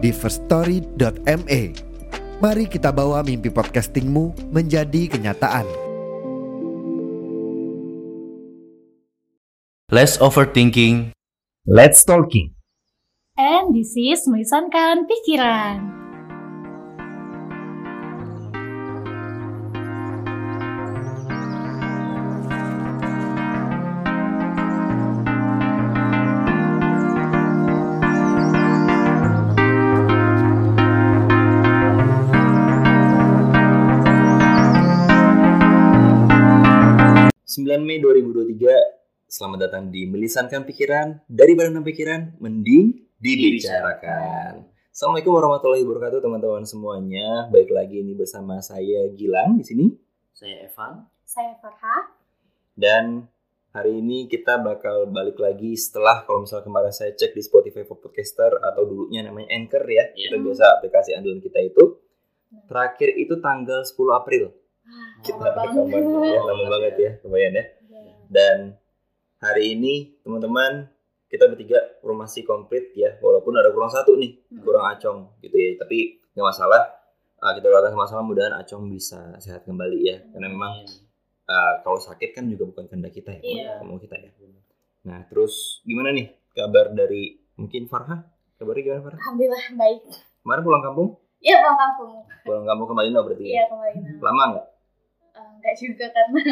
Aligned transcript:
di 0.00 0.10
firststory.me. 0.10 1.62
Mari 2.40 2.64
kita 2.72 2.88
bawa 2.88 3.20
mimpi 3.20 3.52
podcastingmu 3.52 4.48
menjadi 4.48 5.12
kenyataan. 5.12 5.68
Less 9.92 10.16
overthinking. 10.16 11.12
Let's 11.68 12.00
talking. 12.08 12.56
And 13.36 13.76
this 13.76 13.92
is 13.92 14.24
melisankan 14.24 15.04
pikiran. 15.04 15.99
Selamat 39.40 39.72
datang 39.72 39.88
di 39.88 40.04
Melisankan 40.04 40.68
Pikiran 40.68 41.24
dari 41.24 41.56
Badan 41.56 41.80
Pikiran 41.80 42.36
mending 42.44 43.08
dibicarakan. 43.16 44.68
Assalamualaikum 44.92 45.32
warahmatullahi 45.32 45.80
wabarakatuh 45.80 46.20
teman-teman 46.20 46.68
semuanya. 46.68 47.48
Baik 47.48 47.72
lagi 47.72 48.04
ini 48.04 48.12
bersama 48.12 48.60
saya 48.60 49.08
Gilang 49.16 49.56
di 49.56 49.64
sini 49.64 49.86
Saya 50.36 50.68
Evan. 50.68 51.08
Saya 51.24 51.56
Farha. 51.56 52.12
dan 52.76 53.32
hari 53.72 54.04
ini 54.04 54.28
kita 54.28 54.60
bakal 54.60 55.08
balik 55.08 55.40
lagi 55.40 55.72
setelah 55.72 56.20
kalau 56.28 56.44
misalnya 56.44 56.68
kemarin 56.68 56.92
saya 56.92 57.16
cek 57.16 57.32
di 57.32 57.40
Spotify 57.40 57.88
for 57.88 57.96
Podcaster 57.96 58.60
atau 58.60 58.84
dulunya 58.84 59.24
namanya 59.24 59.56
Anchor 59.56 59.88
ya. 59.88 60.12
Iya. 60.20 60.36
Kita 60.36 60.36
biasa 60.36 60.64
aplikasi 60.76 61.16
andalan 61.16 61.40
kita 61.40 61.64
itu. 61.64 61.96
Terakhir 62.68 63.16
itu 63.16 63.40
tanggal 63.40 63.88
10 63.88 64.04
April. 64.20 64.52
Kita 65.24 65.48
Lama 65.48 65.64
rekaman 65.64 66.28
ya, 66.28 66.40
lama 66.44 66.64
banget 66.76 66.94
ya, 67.00 67.10
lumayan 67.24 67.56
ya. 67.56 67.64
Iya. 67.88 68.12
Dan 68.28 68.58
hari 69.40 69.74
ini 69.74 69.94
teman-teman 70.20 70.86
kita 71.26 71.46
bertiga 71.46 71.78
formasi 71.98 72.42
komplit 72.42 72.90
ya, 72.92 73.14
walaupun 73.18 73.54
ada 73.54 73.70
kurang 73.70 73.88
satu 73.88 74.14
nih, 74.14 74.34
Hmm. 74.46 74.60
kurang 74.60 74.84
acong 74.86 75.18
gitu 75.40 75.54
ya. 75.54 75.70
Tapi 75.76 75.98
nggak 76.30 76.46
masalah. 76.46 76.82
Uh, 77.36 77.56
kita 77.56 77.66
doakan 77.66 77.96
sama-sama 77.96 78.20
mudahan 78.22 78.52
acong 78.52 78.84
bisa 78.86 79.32
sehat 79.38 79.64
kembali 79.64 79.98
ya. 80.02 80.20
Karena 80.28 80.46
memang 80.46 80.84
uh, 81.46 81.72
kalau 81.80 81.96
sakit 81.96 82.36
kan 82.36 82.44
juga 82.44 82.68
bukan 82.68 82.84
kehendak 82.84 83.10
kita 83.10 83.32
ya, 83.32 83.40
Iya. 83.40 83.68
bukan 83.74 83.86
mau 83.86 83.98
kita 83.98 84.12
ya. 84.14 84.28
Nah 85.00 85.24
terus 85.24 85.80
gimana 85.82 86.12
nih 86.12 86.28
kabar 86.52 86.92
dari 86.92 87.40
mungkin 87.56 87.88
Farha? 87.88 88.20
Kabarnya 88.54 88.82
gimana 88.84 89.00
Farha? 89.02 89.16
Alhamdulillah 89.16 89.64
baik. 89.72 90.00
Kemarin 90.42 90.60
pulang 90.60 90.82
kampung? 90.84 91.08
Iya 91.40 91.56
pulang 91.58 91.78
kampung. 91.80 92.10
Pulang 92.44 92.64
kampung 92.66 92.86
kembali 92.90 93.08
no 93.08 93.20
berarti 93.24 93.44
Iya 93.46 93.56
ya? 93.56 93.64
kembali. 93.66 93.94
Nah. 93.96 94.20
Lama 94.20 94.42
nggak? 94.52 94.66
Eh, 95.30 95.48
Enggak 95.56 95.74
juga 95.78 96.06
karena 96.12 96.42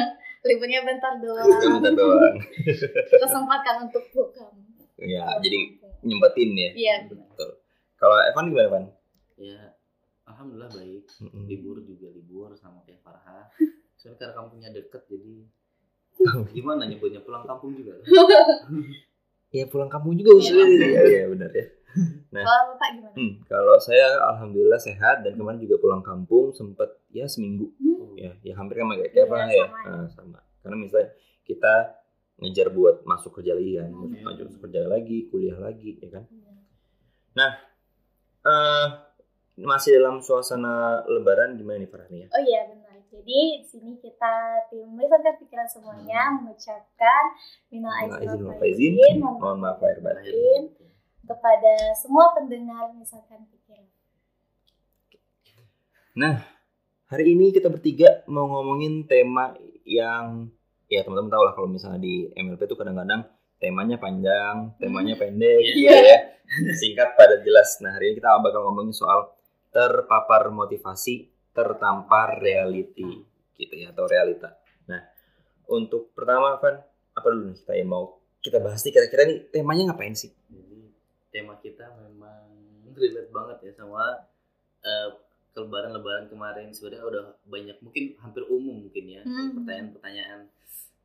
liburnya 0.49 0.81
bentar 0.83 1.21
doang. 1.21 1.47
Bentar 1.79 1.93
doang. 1.93 2.37
Kesempatan 3.23 3.77
untuk 3.89 4.05
pulang. 4.11 4.57
Ya, 4.99 5.29
jadi 5.39 5.79
nyempetin 6.03 6.51
ya. 6.57 6.71
Iya. 6.75 6.97
Betul. 7.13 7.61
Kalau 8.01 8.17
Evan 8.19 8.51
gimana, 8.51 8.67
Evan? 8.67 8.85
Ya, 9.39 9.61
alhamdulillah 10.27 10.71
baik. 10.73 11.05
Mm-mm. 11.23 11.45
Libur 11.47 11.79
juga 11.85 12.09
libur 12.11 12.51
sama 12.57 12.83
kayak 12.83 13.05
Farha. 13.05 13.47
Soalnya 13.95 14.17
karena 14.23 14.35
kampungnya 14.35 14.71
deket 14.75 15.03
jadi 15.07 15.47
gimana 16.57 16.83
nyebutnya 16.91 17.23
pulang 17.23 17.47
kampung 17.47 17.79
juga. 17.79 17.95
Ya 19.51 19.65
pulang 19.65 19.89
kampung 19.89 20.13
juga 20.13 20.37
usulnya. 20.37 20.67
Iya, 20.69 21.01
iya 21.05 21.25
benar 21.27 21.51
ya. 21.51 21.67
Nah. 22.31 22.45
Kalau 22.45 22.63
bapak 22.71 22.89
gimana? 22.95 23.15
Hmm, 23.17 23.33
kalau 23.45 23.77
saya 23.79 24.07
alhamdulillah 24.23 24.77
sehat 24.79 25.25
dan 25.25 25.33
kemarin 25.35 25.57
juga 25.57 25.77
pulang 25.77 26.01
kampung 26.01 26.53
sempat 26.53 26.93
ya 27.09 27.25
seminggu 27.25 27.73
Hmm. 27.75 28.13
ya, 28.15 28.31
ya 28.43 28.53
hampir 28.55 28.77
sama 28.77 28.95
kayak 28.95 29.11
Iya, 29.11 29.25
Evan 29.25 29.39
ya. 29.41 29.45
sama 29.47 29.57
ya. 29.57 29.89
Nah, 29.89 30.07
sama. 30.11 30.39
Karena 30.61 30.77
misalnya 30.77 31.09
kita 31.43 31.75
ngejar 32.39 32.69
buat 32.71 33.03
masuk 33.03 33.31
kerja 33.35 33.53
lagi 33.53 33.73
kan, 33.75 33.89
Hmm. 33.89 34.21
masuk 34.21 34.45
masuk 34.47 34.61
kerja 34.63 34.81
lagi, 34.85 35.19
kuliah 35.27 35.57
lagi 35.57 35.91
ya 35.97 36.09
kan. 36.13 36.25
Iya. 37.35 37.49
Eh 38.45 38.87
masih 39.59 39.99
dalam 39.99 40.21
suasana 40.21 41.03
lebaran 41.05 41.57
gimana 41.57 41.83
nih 41.83 41.91
Farah 41.91 42.07
nih 42.07 42.21
ya? 42.21 42.27
Oh 42.31 42.43
iya 42.45 42.61
benar. 42.69 42.88
Jadi 43.09 43.65
di 43.65 43.67
sini 43.67 43.97
kita 43.97 44.69
tim 44.69 44.85
melisankan 44.93 45.41
pikiran 45.41 45.65
semuanya 45.65 46.29
mengucapkan 46.37 47.23
minal 47.73 47.93
aizin 48.05 48.21
aizin 48.21 48.41
wal 48.45 48.57
faizin, 48.61 49.17
mohon 49.21 49.59
maaf 49.65 49.81
lahir 49.81 50.01
batin. 50.05 50.63
kepada 51.25 51.75
semua 51.97 52.33
pendengar 52.37 52.93
misalkan 52.97 53.49
pikiran. 53.49 53.89
Hari 57.09 57.25
ini 57.33 57.57
kita 57.57 57.73
bertiga 57.73 58.21
mau 58.29 58.45
ngomongin 58.45 59.09
tema 59.09 59.57
yang 59.89 60.53
ya 60.93 61.01
teman-teman 61.01 61.33
tahu 61.33 61.43
lah 61.49 61.53
kalau 61.57 61.69
misalnya 61.69 62.01
di 62.05 62.29
MLP 62.37 62.69
itu 62.69 62.77
kadang-kadang 62.77 63.25
temanya 63.57 63.97
panjang, 63.97 64.77
temanya 64.77 65.17
pendek, 65.17 65.65
Iya. 65.65 65.73
gitu 65.73 66.05
ya. 66.05 66.19
Singkat 66.81 67.17
pada 67.17 67.41
jelas. 67.41 67.81
Nah 67.81 67.97
hari 67.97 68.13
ini 68.13 68.21
kita 68.21 68.29
bakal 68.45 68.61
ngomongin 68.69 68.93
soal 68.93 69.33
terpapar 69.73 70.53
motivasi, 70.53 71.29
tertampar 71.59 72.39
reality, 72.39 73.27
gitu 73.53 73.75
ya 73.75 73.91
atau 73.91 74.07
realita. 74.07 74.55
Nah 74.87 75.03
untuk 75.67 76.15
pertama 76.15 76.55
Van, 76.57 76.79
apa 77.13 77.27
dulu 77.27 77.51
nih 77.51 77.59
kita 77.59 77.73
yang 77.75 77.91
mau 77.91 78.05
kita 78.39 78.59
bahas 78.59 78.79
nih 78.81 78.93
kira-kira 78.93 79.23
nih 79.25 79.51
temanya 79.51 79.91
ngapain 79.91 80.15
sih? 80.15 80.31
Jadi 80.47 80.79
tema 81.29 81.59
kita 81.59 81.91
memang 81.99 82.47
relate 82.89 83.29
banget 83.29 83.59
ya 83.65 83.73
sama 83.75 84.23
eh, 84.81 85.09
kelebaran-lebaran 85.51 86.27
kemarin 86.27 86.71
sebenarnya 86.71 87.05
udah 87.05 87.25
banyak 87.45 87.77
mungkin 87.79 88.15
hampir 88.17 88.47
umum 88.47 88.87
mungkin 88.87 89.05
ya 89.09 89.23
Hmm. 89.23 89.59
pertanyaan-pertanyaan 89.59 90.47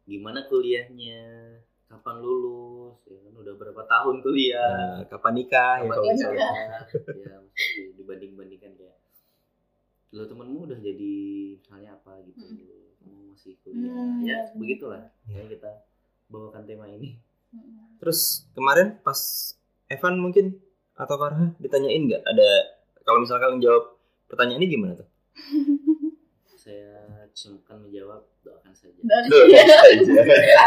gimana 0.03 0.45
kuliahnya 0.45 1.21
kapan 1.85 2.17
lulus 2.19 3.01
ya 3.03 3.17
kan 3.19 3.33
udah 3.35 3.53
berapa 3.53 3.81
tahun 3.83 4.15
kuliah 4.19 4.73
Nah, 4.93 5.05
kapan 5.07 5.33
nikah 5.35 5.73
ya 5.75 5.81
Kapan 5.83 5.89
kalau 5.91 6.05
nikah? 6.05 6.31
ya 7.13 7.37
lo 10.13 10.23
temenmu 10.23 10.59
udah 10.63 10.77
jadi 10.77 11.13
halnya 11.67 11.91
apa 11.93 12.21
gitu 12.23 12.45
kamu 12.99 13.33
masih 13.33 13.57
kuliah 13.59 13.89
Hmm, 13.89 14.21
ya 14.21 14.29
iya. 14.29 14.39
begitulah 14.53 15.03
ya 15.25 15.41
kita 15.43 15.71
bawakan 16.27 16.63
tema 16.63 16.87
ini 16.87 17.17
Hmm. 17.49 17.93
Terus 17.97 18.49
kemarin 18.51 18.97
pas 18.99 19.13
Evan 19.85 20.17
mungkin 20.17 20.57
atau 20.93 21.15
Farha 21.15 21.53
ditanyain 21.55 22.01
nggak 22.03 22.23
ada 22.23 22.49
kalau 22.99 23.21
misalkan 23.21 23.45
kalian 23.47 23.61
jawab 23.61 23.93
pertanyaan 24.25 24.57
ini 24.57 24.67
gimana 24.71 24.93
tuh? 24.95 25.05
saya 26.55 26.97
cuma 27.29 27.61
menjawab 27.77 28.25
doakan 28.41 28.73
saja 28.73 28.97
Doakan 28.97 29.29
saja. 29.29 29.85
Gitu 29.93 30.13
ya. 30.49 30.61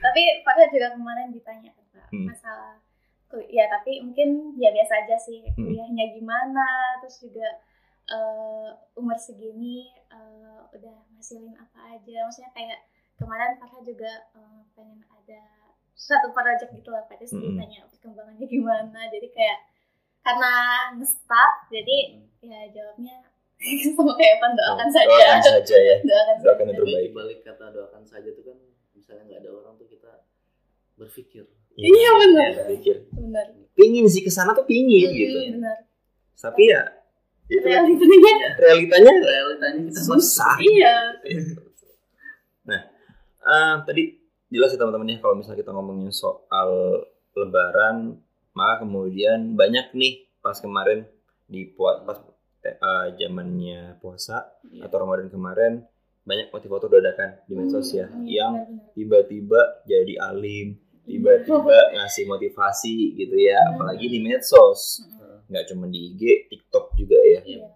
tapi 0.00 0.22
pada 0.40 0.64
juga 0.68 0.88
kemarin 0.92 1.28
ditanya 1.30 1.68
Pak, 1.70 2.08
Hmm. 2.08 2.28
masalah 2.28 2.80
kuliah 3.26 3.64
tapi 3.66 4.00
mungkin 4.00 4.56
ya 4.56 4.68
biasa 4.68 5.04
aja 5.04 5.16
sih 5.16 5.44
Hmm. 5.52 5.64
kuliahnya 5.64 6.12
gimana 6.12 6.64
terus 7.00 7.20
juga 7.20 7.60
eh, 8.04 8.68
umur 8.94 9.16
segini 9.16 9.76
eh, 10.08 10.60
udah 10.70 10.96
ngasilin 11.10 11.54
apa 11.54 11.78
aja 11.92 12.16
maksudnya 12.22 12.50
kayak 12.50 12.78
kemarin 13.14 13.54
Farha 13.56 13.78
juga 13.80 14.12
eh, 14.30 14.60
pengen 14.72 15.00
ada 15.06 15.40
suatu 15.92 16.30
project 16.30 16.72
gitu 16.72 16.88
lah 16.88 17.04
Pak 17.04 17.16
terus 17.16 17.32
Hmm. 17.32 17.44
ditanya 17.52 17.86
perkembangannya 17.86 18.46
gimana 18.46 19.00
jadi 19.06 19.28
kayak 19.28 19.58
karena 20.20 20.52
nge-start 20.94 21.56
jadi 21.68 21.98
ya 22.40 22.60
jawabnya 22.68 23.22
sama 23.94 24.12
kayak 24.12 24.32
Evan 24.36 24.52
doakan 24.52 24.88
saja 24.88 25.06
Doakan 25.08 25.40
saja 25.40 25.76
ya. 25.78 25.96
doakan 26.08 26.36
Doakan 26.40 26.64
yang 26.64 26.76
terbaik. 26.76 27.10
balik 27.12 27.38
kata 27.40 27.64
doakan 27.70 28.02
saja 28.02 28.28
tuh 28.28 28.44
kan 28.44 28.58
misalnya 28.92 29.22
nggak 29.24 29.40
ada 29.40 29.50
orang 29.52 29.74
tuh 29.76 29.86
kita 29.86 30.12
berpikir 30.94 31.46
Iya, 31.72 32.10
benar. 32.18 32.50
Ya, 32.52 32.64
pikir. 32.68 32.96
benar 33.10 33.46
Pingin 33.72 34.04
sih 34.04 34.20
ke 34.20 34.28
sana 34.28 34.52
tuh 34.52 34.62
pingin 34.62 35.06
Hmm, 35.06 35.16
gitu. 35.16 35.38
benar 35.56 35.78
Tapi 36.34 36.62
ya 36.68 36.82
itu 37.46 37.60
kan 37.60 37.82
realitanya. 37.84 38.48
Realitanya? 38.56 39.12
Realitanya 39.18 39.80
kita 39.86 40.00
susah. 40.02 40.54
iya. 40.58 40.94
Eh, 43.42 43.74
tadi 43.82 44.02
jelas 44.48 44.70
ya 44.70 44.78
teman-teman 44.78 45.08
ya 45.08 45.18
kalau 45.18 45.34
misalnya 45.34 45.58
kita 45.58 45.74
ngomongin 45.74 46.14
soal 46.14 47.02
lebaran 47.34 48.22
maka 48.52 48.86
kemudian 48.86 49.58
banyak 49.58 49.90
nih 49.92 50.30
pas 50.38 50.54
kemarin 50.54 51.02
di 51.44 51.66
puas 51.66 52.06
pas 52.06 52.22
eh, 52.62 53.06
zamannya 53.18 53.98
puasa 53.98 54.46
Iya. 54.70 54.86
atau 54.86 55.02
Ramadan 55.02 55.26
kemarin 55.26 55.72
banyak 56.22 56.54
motivator 56.54 56.86
dadakan 56.86 57.42
di 57.44 57.58
medsos 57.58 57.90
ya 57.90 58.06
Hmm, 58.06 58.22
yang 58.22 58.54
tiba-tiba 58.94 59.58
jadi 59.82 60.22
alim, 60.22 60.78
tiba-tiba 61.02 61.98
ngasih 61.98 62.30
motivasi 62.30 63.18
gitu 63.18 63.34
ya, 63.34 63.58
Hmm. 63.58 63.70
apalagi 63.74 64.06
di 64.06 64.22
medsos. 64.22 65.02
Nggak 65.48 65.64
cuma 65.72 65.84
di 65.88 65.98
IG, 66.12 66.22
TikTok 66.50 66.94
juga 66.94 67.18
ya. 67.22 67.40
Iya. 67.42 67.66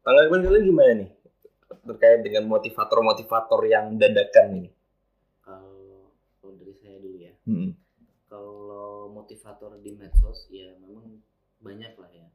Tanggapan 0.00 0.40
kalian 0.40 0.64
gimana 0.64 0.92
nih 1.04 1.10
terkait 1.80 2.20
dengan 2.24 2.44
motivator-motivator 2.50 3.60
yang 3.68 3.94
dadakan 3.96 4.46
ini? 4.64 4.70
Kalau 5.44 6.12
kalau 6.40 6.52
dari 6.56 6.74
saya 6.76 6.96
dulu 6.98 7.16
ya. 7.20 7.32
Hmm. 7.44 7.76
Kalau 8.26 9.10
motivator 9.10 9.76
di 9.82 9.90
medsos 9.94 10.46
ya 10.48 10.72
memang 10.78 11.20
banyak 11.60 11.92
lah 11.98 12.10
ya. 12.10 12.26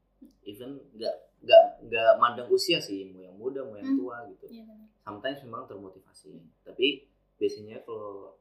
Even 0.46 0.78
nggak 0.94 1.16
nggak 1.46 1.66
nggak 1.90 2.12
mandang 2.18 2.50
usia 2.50 2.80
sih, 2.82 3.10
mau 3.12 3.22
yang 3.22 3.36
muda 3.38 3.62
mau 3.66 3.78
yang 3.78 3.94
Hmm. 3.94 4.00
tua 4.00 4.18
gitu. 4.30 4.46
Iya, 4.50 4.64
benar. 4.66 4.88
Sometimes 5.04 5.40
memang 5.46 5.64
termotivasi. 5.70 6.32
Tapi 6.66 6.88
biasanya 7.36 7.84
kalau 7.84 8.40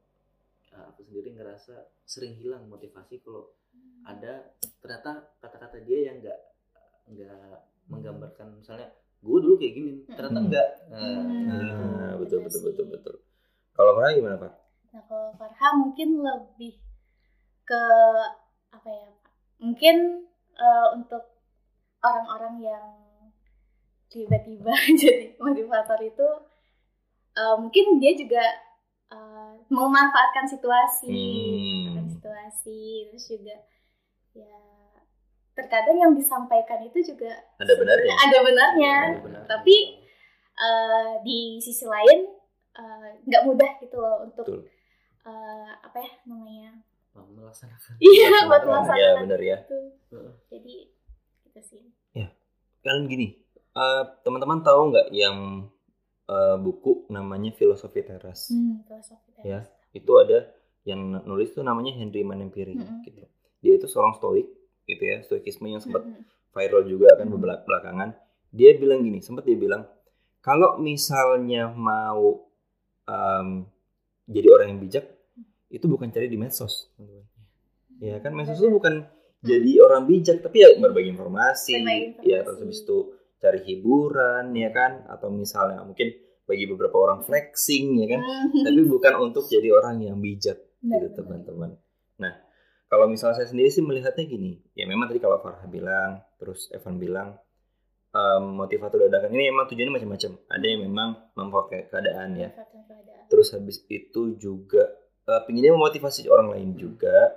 uh, 0.72 0.84
aku 0.92 1.00
sendiri 1.04 1.34
ngerasa 1.34 1.90
sering 2.04 2.36
hilang 2.38 2.68
motivasi 2.68 3.20
kalau 3.20 3.50
ada 4.04 4.52
ternyata 4.84 5.32
kata-kata 5.40 5.80
dia 5.80 6.12
yang 6.12 6.20
nggak 6.20 6.38
nggak 7.08 7.56
menggambarkan 7.88 8.60
misalnya 8.60 8.92
gue 9.24 9.38
dulu 9.40 9.56
kayak 9.56 9.74
gini 9.80 9.92
ternyata 10.12 10.36
Hmm. 10.36 10.44
enggak 10.44 10.68
nah, 10.92 11.00
Hmm. 11.00 11.48
kayak 11.48 11.64
gitu. 11.64 11.84
Nah, 11.96 12.14
betul 12.20 12.38
betul 12.44 12.60
betul 12.68 12.86
betul. 12.92 13.14
Kalau 13.72 13.92
Farah 13.96 14.12
gimana 14.12 14.36
Pak? 14.36 14.52
Nah 14.92 15.02
kalau 15.08 15.28
Farha 15.40 15.68
mungkin 15.80 16.08
lebih 16.20 16.74
ke 17.64 17.82
apa 18.68 18.88
ya 18.92 19.08
Pak? 19.24 19.32
Mungkin 19.64 19.96
eh, 20.54 20.88
untuk 20.92 21.24
orang-orang 22.04 22.60
yang 22.60 22.86
tiba-tiba 24.12 24.70
jadi 25.00 25.34
motivator 25.40 25.98
itu 26.04 26.28
eh, 27.40 27.56
mungkin 27.56 27.84
dia 27.98 28.12
juga 28.14 28.44
eh, 29.10 29.52
memanfaatkan 29.72 30.44
situasi, 30.44 31.16
Hmm. 31.88 32.04
situasi, 32.12 33.08
terus 33.08 33.24
juga 33.32 33.56
ya 34.34 34.54
terkadang 35.54 35.96
yang 35.96 36.12
disampaikan 36.12 36.82
itu 36.82 37.14
juga 37.14 37.30
Ada 37.56 37.72
benarnya. 37.74 38.14
ada 38.26 38.38
benarnya, 38.42 38.94
Ada 39.08 39.20
benar. 39.22 39.42
tapi 39.46 39.76
eh, 40.54 41.12
di 41.22 41.58
sisi 41.58 41.86
lain 41.86 42.26
eh, 42.74 43.08
nggak 43.22 43.42
mudah 43.44 43.70
gitu 43.78 43.96
loh 43.96 44.26
untuk 44.26 44.46
Betul. 44.46 44.60
eh, 45.24 45.70
apa 45.80 45.98
ya 45.98 46.10
namanya 46.26 46.70
melaksanakan 47.14 47.94
iya 48.02 48.26
buat 48.44 48.58
Iya 48.58 48.66
melaksanakan 48.66 49.22
benar 49.22 49.40
ya. 49.40 49.58
itu 49.62 49.78
Heeh. 50.10 50.32
jadi 50.50 50.74
gitu 51.44 51.60
sih 51.62 51.82
Kalian 52.84 53.08
gini, 53.08 53.32
eh, 53.72 54.02
teman-teman 54.20 54.60
tahu 54.60 54.92
nggak 54.92 55.08
yang 55.08 55.64
eh, 56.24 56.56
buku 56.60 57.08
namanya 57.08 57.48
Filosofi 57.52 58.04
Teras? 58.04 58.52
hmm, 58.52 58.84
filosofi 58.84 59.32
teras. 59.32 59.44
Ya. 59.46 59.60
Itu 59.90 60.20
ada 60.20 60.52
yang 60.84 61.00
nulis 61.24 61.52
tuh 61.52 61.64
namanya 61.64 61.96
Henry 61.96 62.20
Manempiri 62.20 62.76
Mm-mm. 62.76 63.00
gitu. 63.02 63.24
Dia 63.60 63.72
itu 63.76 63.88
seorang 63.88 64.12
stoik 64.12 64.44
gitu 64.84 65.02
ya, 65.02 65.16
stoikisme 65.20 65.66
yang 65.66 65.78
sempat 65.78 66.04
viral 66.50 66.84
juga 66.84 67.12
kan 67.14 67.26
beberapa 67.26 67.62
belakangan. 67.62 68.14
Dia 68.48 68.76
bilang 68.76 69.02
gini, 69.02 69.18
sempat 69.18 69.42
dia 69.42 69.56
bilang 69.56 69.88
kalau 70.38 70.76
misalnya 70.76 71.68
mau 71.68 72.46
em, 73.04 73.66
jadi 74.24 74.48
orang 74.48 74.66
yang 74.70 74.80
bijak 74.80 75.04
itu 75.68 75.84
bukan 75.84 76.08
cari 76.08 76.28
di 76.28 76.36
medsos. 76.36 76.88
Ya 77.98 78.18
kan 78.18 78.32
medsos 78.32 78.58
itu 78.58 78.70
bukan 78.70 79.04
jadi 79.40 79.82
orang 79.82 80.04
bijak 80.04 80.40
tapi 80.40 80.62
ya 80.62 80.72
berbagi 80.76 81.10
informasi, 81.10 81.74
Berbagi 81.76 82.24
ya 82.24 82.40
informasi. 82.40 82.44
terus 82.44 82.58
habis 82.60 82.78
itu 82.80 82.98
cari 83.36 83.60
hiburan 83.62 84.44
ya 84.52 84.70
kan 84.70 85.04
atau 85.06 85.28
misalnya 85.28 85.84
mungkin 85.84 86.16
bagi 86.44 86.64
beberapa 86.64 86.96
orang 86.96 87.24
flexing 87.24 88.00
ya 88.00 88.06
kan 88.08 88.20
Hmm. 88.20 88.64
tapi 88.64 88.80
bukan 88.84 89.12
untuk 89.20 89.44
jadi 89.48 89.68
orang 89.72 90.00
yang 90.00 90.16
bijak 90.16 90.60
gitu 90.80 91.08
teman-teman. 91.14 91.76
Kalau 92.94 93.10
misalnya 93.10 93.42
saya 93.42 93.50
sendiri 93.50 93.74
sih 93.74 93.82
melihatnya 93.82 94.22
gini, 94.22 94.54
ya 94.70 94.86
memang 94.86 95.10
tadi 95.10 95.18
kalau 95.18 95.42
Farah 95.42 95.66
bilang, 95.66 96.22
terus 96.38 96.70
Evan 96.70 97.02
bilang, 97.02 97.34
em, 98.14 98.44
motivator 98.54 99.02
dadakan 99.10 99.34
ini 99.34 99.50
memang 99.50 99.66
tujuannya 99.66 99.98
macam-macam. 99.98 100.30
Ada 100.46 100.62
yang 100.62 100.80
memang 100.86 101.08
memanfaatkan 101.34 101.90
keadaan 101.90 102.28
ya. 102.38 102.54
Memanfaatkan 102.54 102.82
keadaan. 102.86 103.22
Terus 103.26 103.48
habis 103.50 103.82
itu 103.90 104.38
juga 104.38 104.94
eh, 105.26 105.42
pinginnya 105.42 105.74
memotivasi 105.74 106.30
orang 106.30 106.54
lain 106.54 106.78
juga 106.78 107.34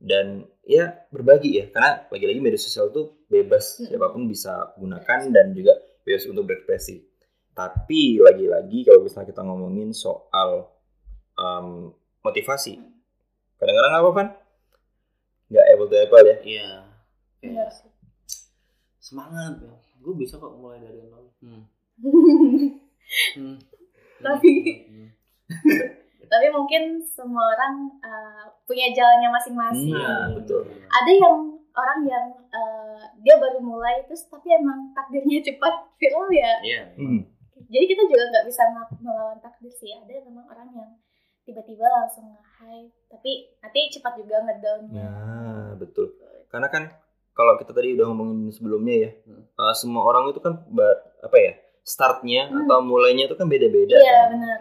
dan 0.00 0.48
ya 0.64 1.04
berbagi 1.12 1.60
ya, 1.60 1.68
karena 1.68 2.08
lagi-lagi 2.08 2.40
media 2.40 2.56
sosial 2.56 2.88
tuh 2.88 3.26
bebas, 3.28 3.84
Mm. 3.84 3.92
siapa 3.92 4.08
pun 4.08 4.24
bisa 4.24 4.72
gunakan 4.80 5.20
dan 5.28 5.52
juga 5.52 5.76
bebas 6.00 6.24
untuk 6.32 6.48
berekspresi. 6.48 7.04
Tapi 7.52 8.24
lagi-lagi 8.24 8.88
kalau 8.88 9.04
misalnya 9.04 9.28
kita 9.36 9.44
ngomongin 9.44 9.92
soal 9.92 10.72
em, 11.36 11.92
motivasi, 12.24 12.80
kadang-kadang 13.60 13.94
apa 14.00 14.10
Van? 14.16 14.28
Apple 15.86 15.90
to 15.90 15.96
apple 15.98 16.24
ya. 16.24 16.36
iya 16.42 16.68
kayak 17.40 17.68
sih. 17.70 17.90
semangat 18.98 19.60
gue 19.94 20.14
bisa 20.14 20.36
kok 20.36 20.54
mulai 20.54 20.78
dari 20.78 21.00
nol 21.02 21.28
hmm. 21.38 21.62
Hmm. 23.30 23.56
Tapi- 24.18 24.88
Hmm. 24.88 25.08
tapi 26.24 26.46
mungkin 26.48 26.82
semua 27.04 27.52
orang 27.52 27.74
eh, 28.00 28.44
punya 28.62 28.88
jalannya 28.90 29.28
masing-masing 29.30 29.92
Nah, 29.92 30.32
betul. 30.32 30.64
ada 30.66 31.12
yang 31.12 31.36
orang 31.70 32.00
yang 32.02 32.24
eh, 32.48 33.00
dia 33.20 33.36
baru 33.36 33.60
mulai 33.60 34.02
terus 34.02 34.24
tapi 34.26 34.48
emang 34.50 34.90
takdirnya 34.90 35.38
cepat 35.42 35.74
viral 35.94 36.28
ya 36.28 36.52
iya 36.62 36.82
Hmm. 36.96 37.28
jadi 37.62 37.84
kita 37.86 38.02
juga 38.04 38.24
nggak 38.26 38.46
bisa 38.46 38.62
mel- 38.70 38.98
melawan 39.00 39.36
takdir 39.38 39.70
sih 39.70 39.92
ada 39.92 40.10
memang 40.22 40.46
orang 40.46 40.68
yang 40.72 40.90
tiba-tiba 41.44 41.84
langsung 41.84 42.24
nge-hype 42.26 42.92
tapi 43.06 43.30
nanti 43.58 43.80
cepat 43.90 44.12
juga 44.16 44.40
ngedownnya 44.40 44.96
Nah, 44.96 45.68
betul. 45.76 46.16
Karena 46.48 46.68
kan 46.68 46.88
kalau 47.30 47.56
kita 47.56 47.70
tadi 47.70 47.92
udah 47.92 48.06
ngomongin 48.06 48.48
sebelumnya 48.48 48.94
ya, 48.96 49.10
Hmm. 49.22 49.44
eh, 49.44 49.74
semua 49.74 50.02
orang 50.02 50.28
itu 50.28 50.38
kan 50.38 50.60
apa 51.20 51.36
ya 51.36 51.52
startnya 51.80 52.48
Hmm. 52.48 52.64
atau 52.64 52.80
mulainya 52.80 53.26
itu 53.26 53.34
kan 53.34 53.44
beda-beda. 53.44 53.94
iya 53.94 54.16
kan? 54.24 54.28
benar 54.32 54.60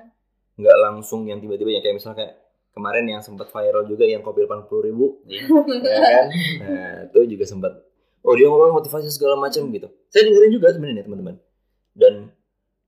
Nggak 0.53 0.77
langsung 0.79 1.23
yang 1.23 1.39
tiba-tiba 1.39 1.69
yang 1.71 1.81
kayak 1.81 1.97
misalnya 1.97 2.17
kayak 2.19 2.33
kemarin 2.71 3.05
yang 3.07 3.21
sempat 3.21 3.47
viral 3.47 3.85
juga 3.85 4.03
yang 4.03 4.21
kopi 4.21 4.43
80 4.43 4.81
ribu, 4.83 5.21
iya 5.25 5.45
ya 5.85 5.99
kan? 6.01 6.25
Nah, 6.59 6.93
itu 7.07 7.19
juga 7.31 7.45
sempat. 7.45 7.73
Oh 8.21 8.33
dia 8.33 8.45
ngomong 8.45 8.73
motivasi 8.73 9.07
segala 9.07 9.35
macam 9.35 9.67
gitu. 9.69 9.87
Saya 10.07 10.25
dengerin 10.25 10.51
juga 10.51 10.67
sebenarnya 10.69 11.03
teman-teman. 11.03 11.35
Dan 11.93 12.13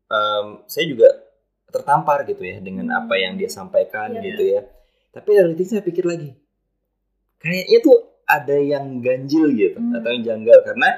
em, 0.08 0.48
saya 0.66 0.86
juga 0.86 1.08
tertampar 1.76 2.24
gitu 2.24 2.40
ya 2.42 2.58
dengan 2.60 2.88
Hmm. 2.88 3.00
apa 3.04 3.20
yang 3.20 3.36
dia 3.36 3.52
sampaikan 3.52 4.16
Iya. 4.16 4.22
gitu 4.24 4.44
ya. 4.48 4.62
Tapi 5.12 5.30
realitanya 5.32 5.70
saya 5.70 5.84
pikir 5.84 6.04
lagi, 6.04 6.32
kayaknya 7.40 7.80
tuh 7.80 7.98
ada 8.26 8.58
yang 8.58 9.00
ganjil 9.00 9.52
gitu 9.54 9.78
Hmm. 9.78 9.96
atau 9.96 10.10
yang 10.12 10.24
janggal 10.26 10.60
karena 10.64 10.90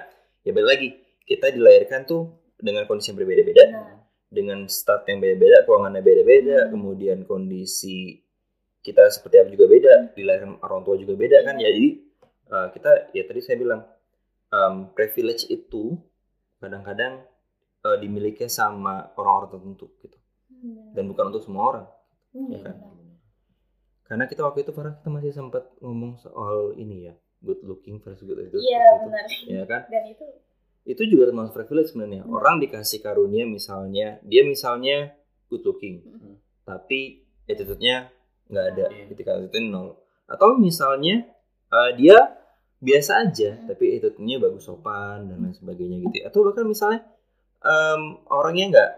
ya 0.42 0.52
balik 0.54 0.70
lagi 0.70 0.88
kita 1.28 1.52
dilahirkan 1.52 2.08
tuh 2.08 2.24
dengan 2.58 2.88
kondisi 2.88 3.12
yang 3.12 3.20
berbeda-beda, 3.20 3.64
Benar. 3.68 3.94
dengan 4.32 4.60
start 4.66 5.06
yang 5.06 5.20
beda-beda, 5.20 5.62
keuangannya 5.64 6.02
beda-beda, 6.02 6.58
Hmm. 6.66 6.72
kemudian 6.74 7.18
kondisi 7.24 8.24
kita 8.82 9.04
seperti 9.12 9.36
apa 9.38 9.50
juga 9.52 9.66
beda, 9.68 9.94
dilahirkan 10.16 10.64
orang 10.64 10.82
tua 10.82 10.96
juga 10.96 11.14
beda 11.14 11.44
kan. 11.44 11.60
Iya. 11.60 11.68
Jadi 11.68 11.86
uh, 12.48 12.68
kita 12.72 12.92
ya 13.12 13.24
tadi 13.28 13.40
saya 13.44 13.60
bilang 13.60 13.82
um, 14.50 14.88
privilege 14.96 15.52
itu 15.52 16.00
kadang-kadang 16.58 17.20
uh, 17.84 17.98
dimiliki 18.00 18.48
sama 18.48 19.12
orang-orang 19.14 19.52
tertentu 19.52 19.92
gitu 20.00 20.16
Hmm, 20.58 20.92
dan 20.92 21.06
bukan 21.06 21.30
untuk 21.30 21.42
semua 21.42 21.64
orang. 21.68 21.86
Hmm, 22.32 22.50
ya 22.50 22.60
kan? 22.62 22.76
Karena 24.04 24.24
kita 24.26 24.42
waktu 24.42 24.64
itu 24.64 24.72
Farah 24.72 24.96
kita 24.96 25.10
masih 25.10 25.32
sempat 25.32 25.68
ngomong 25.80 26.16
soal 26.18 26.72
ini 26.74 27.06
ya, 27.06 27.14
good 27.42 27.60
looking 27.62 28.00
versus 28.00 28.24
good 28.24 28.40
attitude. 28.40 28.64
iya 28.64 28.84
benar 29.00 29.26
Ya 29.46 29.64
kan? 29.64 29.82
dan 29.86 30.04
itu 30.06 30.26
Itu 30.84 31.04
juga 31.04 31.28
termasuk 31.28 31.52
privilege 31.54 31.92
sebenarnya. 31.92 32.24
Hmm. 32.24 32.32
Orang 32.32 32.58
dikasih 32.58 33.04
karunia 33.04 33.44
misalnya, 33.44 34.24
dia 34.24 34.42
misalnya 34.42 35.12
good 35.46 35.60
looking, 35.62 36.00
Hmm. 36.02 36.40
tapi 36.64 37.28
attitude-nya 37.44 38.08
nggak 38.48 38.66
ada, 38.72 38.86
Iya. 38.88 39.06
ketika 39.12 39.36
attitude 39.36 39.68
nol. 39.68 40.00
Atau 40.26 40.56
misalnya 40.56 41.28
uh, 41.68 41.92
dia 41.92 42.16
biasa 42.80 43.28
aja, 43.28 43.60
Hmm. 43.60 43.68
tapi 43.68 43.94
attitude-nya 43.94 44.40
bagus 44.40 44.64
sopan 44.64 45.28
dan 45.28 45.44
lain 45.44 45.52
sebagainya 45.52 46.08
gitu. 46.08 46.16
ya. 46.18 46.32
Atau 46.32 46.48
bahkan 46.48 46.64
misalnya 46.64 47.04
um, 47.60 48.24
orangnya 48.32 48.66
nggak 48.72 48.92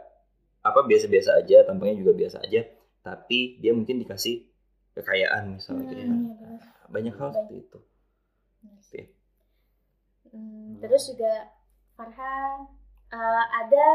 apa 0.70 0.86
biasa-biasa 0.86 1.42
aja, 1.42 1.66
tampangnya 1.66 2.00
juga 2.00 2.14
biasa 2.16 2.38
aja, 2.42 2.62
tapi 3.02 3.58
dia 3.60 3.74
mungkin 3.74 4.00
dikasih 4.00 4.46
kekayaan 4.94 5.58
misalnya 5.58 5.90
gitu 5.90 6.04
kan. 6.06 6.10
Hmm, 6.12 6.30
iya. 6.30 6.50
Banyak 6.90 7.14
hal 7.16 7.30
seperti 7.32 7.56
itu. 7.64 7.80
Oke. 8.66 9.02
Hmm, 10.30 10.78
terus 10.78 11.10
juga 11.10 11.34
Farha 11.94 12.64
eh, 13.10 13.46
ada 13.50 13.88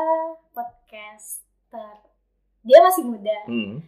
podcaster 0.50 1.94
dia 2.64 2.78
masih 2.80 3.04
muda 3.04 3.38
Hmm. 3.46 3.84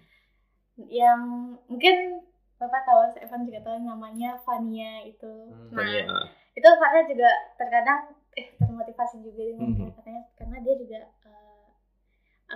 yang 0.77 1.21
mungkin 1.67 2.21
bapak 2.57 2.85
tahu 2.85 3.01
Evan 3.19 3.49
juga 3.49 3.61
tahu 3.65 3.81
namanya 3.81 4.37
Fania 4.45 5.01
itu 5.03 5.27
Hmm, 5.51 5.73
nah 5.73 5.83
Tanya, 5.83 6.03
itu 6.05 6.17
itu 6.57 6.69
Farha 6.79 7.01
juga 7.09 7.31
terkadang 7.57 8.01
eh 8.37 8.53
termotivasi 8.55 9.25
juga 9.25 9.43
dengan 9.43 9.73
Mhm. 9.73 9.77
kata-katanya 9.91 10.23
karena 10.37 10.57
dia 10.61 10.75
juga 10.77 10.99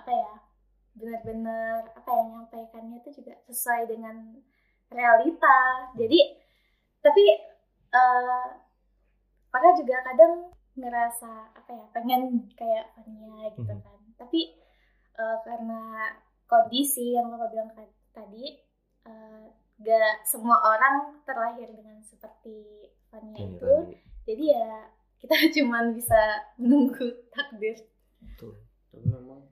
apa 0.00 0.10
ya 0.10 0.32
benar-benar 0.90 1.86
apa 1.94 2.08
ya 2.08 2.22
menyampaikannya 2.24 2.96
itu 2.98 3.10
juga 3.20 3.34
sesuai 3.44 3.86
dengan 3.86 4.16
realita. 4.88 5.58
Jadi 5.94 6.20
tapi 7.00 7.24
eh 7.90 8.46
Farha 9.50 9.70
juga 9.74 9.98
kadang 10.04 10.54
ngerasa 10.78 11.30
apa 11.52 11.70
ya 11.70 11.84
pengen 11.90 12.46
kayak 12.54 12.94
Fania 12.94 13.50
gitu 13.50 13.66
Mhm. 13.66 13.82
kan. 13.82 13.98
Tapi 14.16 14.40
eh, 15.12 15.36
karena 15.44 15.80
kondisi 16.46 17.12
yang 17.12 17.28
bapak 17.28 17.50
bilang 17.50 17.70
tadi 18.10 18.56
eh, 19.04 19.44
gak 19.80 20.22
semua 20.24 20.60
orang 20.60 21.18
terlahir 21.24 21.66
dengan 21.70 21.98
seperti 22.00 22.84
Fania 23.08 23.36
Ini 23.38 23.56
itu. 23.56 23.74
jadi 24.22 24.44
ya 24.54 24.70
kita 25.18 25.34
cuman 25.58 25.92
bisa 25.92 26.20
menunggu 26.56 27.10
takdir. 27.30 27.74
Betul. 28.22 28.54
Tapi 28.88 29.02
memang 29.04 29.49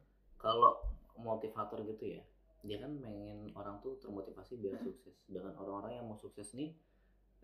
kalau 0.49 0.81
motivator 1.21 1.85
gitu 1.85 2.05
ya, 2.17 2.23
dia 2.65 2.81
kan 2.81 2.97
pengen 3.05 3.53
orang 3.53 3.77
tuh 3.85 4.01
termotivasi 4.01 4.57
biar 4.57 4.81
sukses. 4.81 5.13
Sedangkan 5.29 5.53
orang-orang 5.61 6.01
yang 6.01 6.07
mau 6.09 6.17
sukses 6.17 6.57
nih 6.57 6.73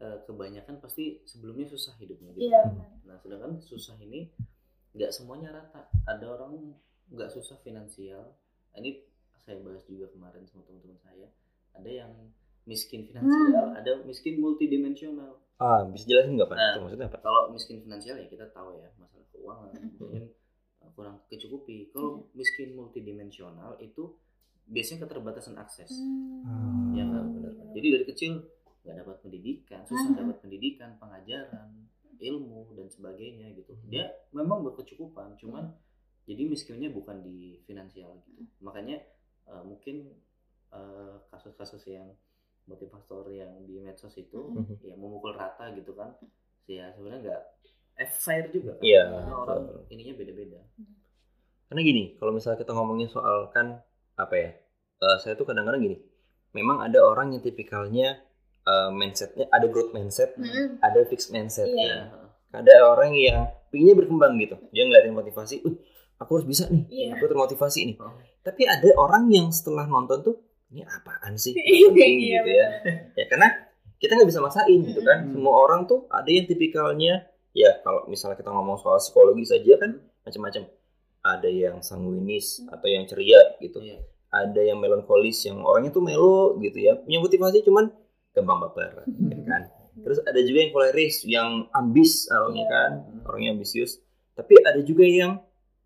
eh, 0.01 0.19
kebanyakan 0.25 0.81
pasti 0.81 1.21
sebelumnya 1.29 1.69
susah 1.69 1.93
hidupnya 2.01 2.33
gitu. 2.33 2.49
iya 2.49 2.65
kan. 2.65 2.73
benar. 2.73 2.91
Nah, 3.05 3.17
sedangkan 3.21 3.53
susah 3.61 4.01
ini 4.01 4.33
nggak 4.97 5.13
semuanya 5.13 5.53
rata. 5.53 5.85
Ada 6.09 6.25
orang 6.33 6.73
nggak 7.13 7.29
susah 7.29 7.61
finansial. 7.61 8.33
Nah, 8.73 8.79
Ini 8.81 9.05
saya 9.45 9.61
bahas 9.61 9.85
juga 9.85 10.09
kemarin 10.09 10.49
sama 10.49 10.65
teman-teman 10.65 10.97
saya. 11.05 11.29
Ada 11.77 11.91
yang 11.91 12.13
miskin 12.65 13.05
finansial, 13.05 13.77
ada 13.77 13.93
miskin 14.09 14.41
multidimensional. 14.41 15.45
Ah, 15.61 15.85
bisa 15.87 16.09
jelasin 16.09 16.41
nggak 16.41 16.49
Pak? 16.49 16.57
Nah. 16.57 16.73
Itu 16.73 16.81
maksudnya 16.89 17.07
apa? 17.13 17.19
Kalau 17.21 17.53
miskin 17.53 17.79
finansial 17.85 18.17
ya 18.19 18.27
kita 18.27 18.49
tahu 18.51 18.81
ya 18.81 18.89
masalah 18.97 19.27
keuangan 19.31 19.71
mungkin 20.01 20.25
uh, 20.27 20.44
kurang 20.95 21.21
kecukupi. 21.29 21.91
Kalau 21.91 22.31
miskin 22.33 22.73
multidimensional 22.73 23.77
itu 23.79 24.15
biasanya 24.65 25.05
keterbatasan 25.05 25.59
akses. 25.59 25.91
Hmm. 25.93 26.95
Ya 26.97 27.05
kan? 27.05 27.25
benar. 27.35 27.53
Jadi 27.75 27.87
dari 27.91 28.05
kecil 28.09 28.33
nggak 28.85 28.97
dapat 29.05 29.17
pendidikan, 29.21 29.81
susah 29.85 30.09
Hmm. 30.13 30.19
dapat 30.25 30.37
pendidikan, 30.41 30.91
pengajaran, 30.97 31.69
ilmu 32.17 32.73
dan 32.73 32.89
sebagainya 32.89 33.53
gitu. 33.53 33.75
Dia 33.91 34.09
memang 34.31 34.65
berkecukupan, 34.65 35.37
cuman 35.37 35.75
jadi 36.25 36.49
miskinnya 36.49 36.89
bukan 36.89 37.21
di 37.21 37.61
finansial 37.69 38.17
gitu. 38.25 38.49
Makanya 38.65 39.03
uh, 39.45 39.61
mungkin 39.61 40.09
uh, 40.73 41.21
kasus-kasus 41.29 41.85
yang 41.85 42.09
motivator 42.65 43.29
yang 43.29 43.61
di 43.69 43.77
medsos 43.77 44.17
itu 44.17 44.41
Mhm. 44.41 44.81
ya 44.81 44.97
memukul 44.97 45.37
rata 45.37 45.69
gitu 45.77 45.93
kan 45.93 46.17
ya 46.65 46.89
sebenarnya 46.97 47.21
nggak 47.29 47.43
fair 47.97 48.51
juga 48.51 48.75
kan 48.75 48.83
Iya, 48.83 49.03
Karena 49.07 49.35
orang 49.37 49.59
betul. 49.65 49.81
ininya 49.89 50.15
beda-beda 50.17 50.61
Karena 51.65 51.81
gini, 51.81 52.03
kalau 52.17 52.31
misalnya 52.31 52.59
kita 52.59 52.73
ngomongin 52.73 53.09
soal 53.09 53.51
kan 53.51 53.81
apa 54.15 54.35
ya? 54.35 54.51
eh, 54.97 55.17
saya 55.19 55.35
tuh 55.35 55.45
kadang-kadang 55.45 55.83
gini. 55.83 55.97
Memang 56.53 56.79
ada 56.81 57.03
orang 57.03 57.35
yang 57.35 57.43
tipikalnya 57.43 58.19
eh, 58.63 58.91
mindsetnya 58.91 59.47
ada 59.49 59.67
growth 59.67 59.91
mindset, 59.91 60.35
Mm-mm. 60.35 60.79
ada 60.81 61.01
fixed 61.05 61.31
mindset. 61.31 61.67
Iya. 61.67 62.09
ya 62.09 62.23
Ada 62.55 62.87
orang 62.87 63.11
yang 63.13 63.51
pinginnya 63.69 63.99
berkembang 63.99 64.39
gitu. 64.39 64.55
Dia 64.71 64.87
ngeliatin 64.87 65.11
motivasi, 65.13 65.67
"Uh, 65.67 65.75
aku 66.17 66.31
harus 66.39 66.47
bisa 66.47 66.65
nih. 66.71 66.87
Iya. 66.87 67.07
Aku 67.19 67.27
termotivasi 67.27 67.91
nih." 67.91 67.97
Oh. 67.99 68.15
Tapi 68.41 68.63
ada 68.65 68.87
orang 68.95 69.27
yang 69.29 69.51
setelah 69.51 69.85
nonton 69.85 70.23
tuh, 70.23 70.37
ini 70.71 70.87
apaan 70.87 71.35
sih? 71.35 71.51
Iya, 71.59 71.91
Penting 71.91 72.15
iya, 72.17 72.39
gitu 72.39 72.51
ya. 72.55 72.69
ya 73.19 73.25
karena 73.27 73.49
kita 73.99 74.15
nggak 74.15 74.31
bisa 74.31 74.39
maksain 74.39 74.79
gitu 74.81 75.01
kan. 75.03 75.27
Mm-mm. 75.27 75.35
Semua 75.35 75.55
orang 75.59 75.81
tuh 75.85 76.07
ada 76.07 76.31
yang 76.31 76.47
tipikalnya 76.47 77.27
ya 77.55 77.81
kalau 77.81 78.05
misalnya 78.05 78.35
kita 78.35 78.51
ngomong 78.51 78.77
soal 78.77 78.99
psikologi 78.99 79.47
saja 79.47 79.79
kan 79.79 79.97
macam-macam. 80.23 80.67
Ada 81.25 81.49
yang 81.49 81.81
sanguinis 81.81 82.61
atau 82.69 82.85
yang 82.85 83.09
ceria 83.09 83.57
gitu. 83.57 83.81
iya 83.81 83.97
Ada 84.29 84.61
yang 84.61 84.77
melankolis 84.77 85.41
yang 85.43 85.63
orangnya 85.63 85.89
tuh 85.89 86.03
melo 86.03 86.59
gitu 86.59 86.77
ya. 86.77 86.99
Punya 86.99 87.17
motivasi 87.17 87.65
cuman 87.65 87.89
gampang 88.31 88.59
baper 88.61 89.09
ya 89.09 89.41
kan. 89.47 89.63
Terus 89.95 90.19
ada 90.21 90.37
juga 90.39 90.59
yang 90.61 90.73
koleris, 90.75 91.23
yang 91.25 91.49
ambis 91.71 92.27
orangnya 92.29 92.67
kan, 92.67 92.91
orangnya 93.25 93.55
ambisius. 93.55 94.03
Tapi 94.35 94.59
ada 94.61 94.83
juga 94.83 95.07
yang 95.07 95.41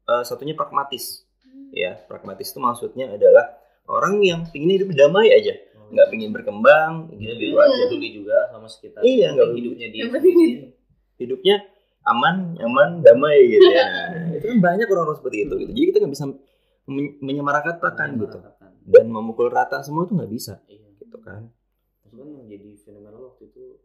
eh, 0.05 0.25
satunya 0.25 0.57
pragmatis 0.57 1.23
Hmm. 1.39 1.71
ya. 1.71 2.01
Pragmatis 2.03 2.49
itu 2.49 2.59
maksudnya 2.59 3.13
adalah 3.13 3.55
orang 3.87 4.19
yang 4.21 4.41
ingin 4.51 4.71
hidup 4.75 4.91
damai 4.97 5.31
aja, 5.31 5.55
Oh, 5.77 5.87
nggak 5.89 6.09
ingin 6.13 6.33
berkembang 6.33 7.13
dia 7.15 7.31
gitu 7.31 7.53
juga 7.53 7.63
aja. 7.63 7.77
peduli 7.87 8.09
juga 8.11 8.37
sama 8.49 8.67
sekitar 8.67 9.01
Iya, 9.01 9.27
nggak 9.33 9.49
hidupnya 9.55 9.87
dia. 9.89 10.03
Hidupnya 11.19 11.67
aman, 12.09 12.57
nyaman, 12.57 13.05
damai 13.05 13.39
gitu 13.53 13.69
ya. 13.69 13.85
Nah, 13.85 14.33
itu 14.39 14.47
kan 14.49 14.59
banyak 14.65 14.87
orang-orang 14.89 15.19
seperti 15.21 15.39
itu 15.45 15.55
gitu. 15.61 15.71
Jadi 15.77 15.87
kita 15.93 15.99
nggak 16.01 16.13
bisa 16.15 16.27
men- 16.89 17.17
menyamaratakan 17.21 18.09
gitu. 18.17 18.39
dan 18.89 19.05
memukul 19.13 19.53
rata 19.53 19.85
semua 19.85 20.09
itu 20.09 20.17
nggak 20.17 20.33
bisa 20.33 20.65
iya. 20.65 20.89
gitu 20.97 21.21
kan. 21.21 21.53
maksudnya 22.01 22.41
yang 22.41 22.49
jadi 22.49 22.69
fenomenal 22.81 23.37
waktu 23.37 23.53
itu 23.53 23.77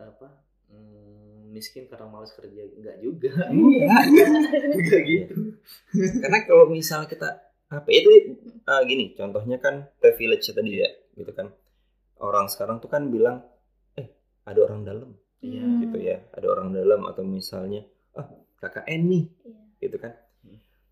apa 0.00 0.40
hmm, 0.72 1.52
miskin 1.52 1.90
karena 1.90 2.08
malas 2.08 2.32
kerja. 2.32 2.62
Enggak 2.72 2.96
juga. 3.02 3.30
Enggak 3.52 5.02
gitu. 5.04 5.60
Karena 6.24 6.38
kalau 6.48 6.70
misalnya 6.70 7.10
kita 7.10 7.28
apa 7.70 7.86
itu 7.92 8.10
eh, 8.48 8.82
gini, 8.88 9.14
contohnya 9.14 9.60
kan 9.62 9.86
privilege 10.00 10.50
tadi 10.50 10.80
ya, 10.80 10.90
gitu 11.14 11.30
kan. 11.34 11.52
Orang 12.18 12.48
sekarang 12.50 12.82
tuh 12.82 12.90
kan 12.90 13.08
bilang, 13.08 13.44
eh 13.94 14.10
ada 14.44 14.58
orang 14.66 14.82
dalam, 14.82 15.10
Iya, 15.40 15.64
Hmm. 15.64 15.80
gitu 15.82 15.98
ya, 15.98 16.16
ada 16.30 16.46
orang 16.46 16.68
dalam 16.70 17.00
atau 17.04 17.22
misalnya, 17.22 17.80
ah 18.12 18.28
KKN 18.58 19.00
nih, 19.02 19.24
Iya. 19.40 19.60
gitu 19.80 19.96
kan. 19.96 20.12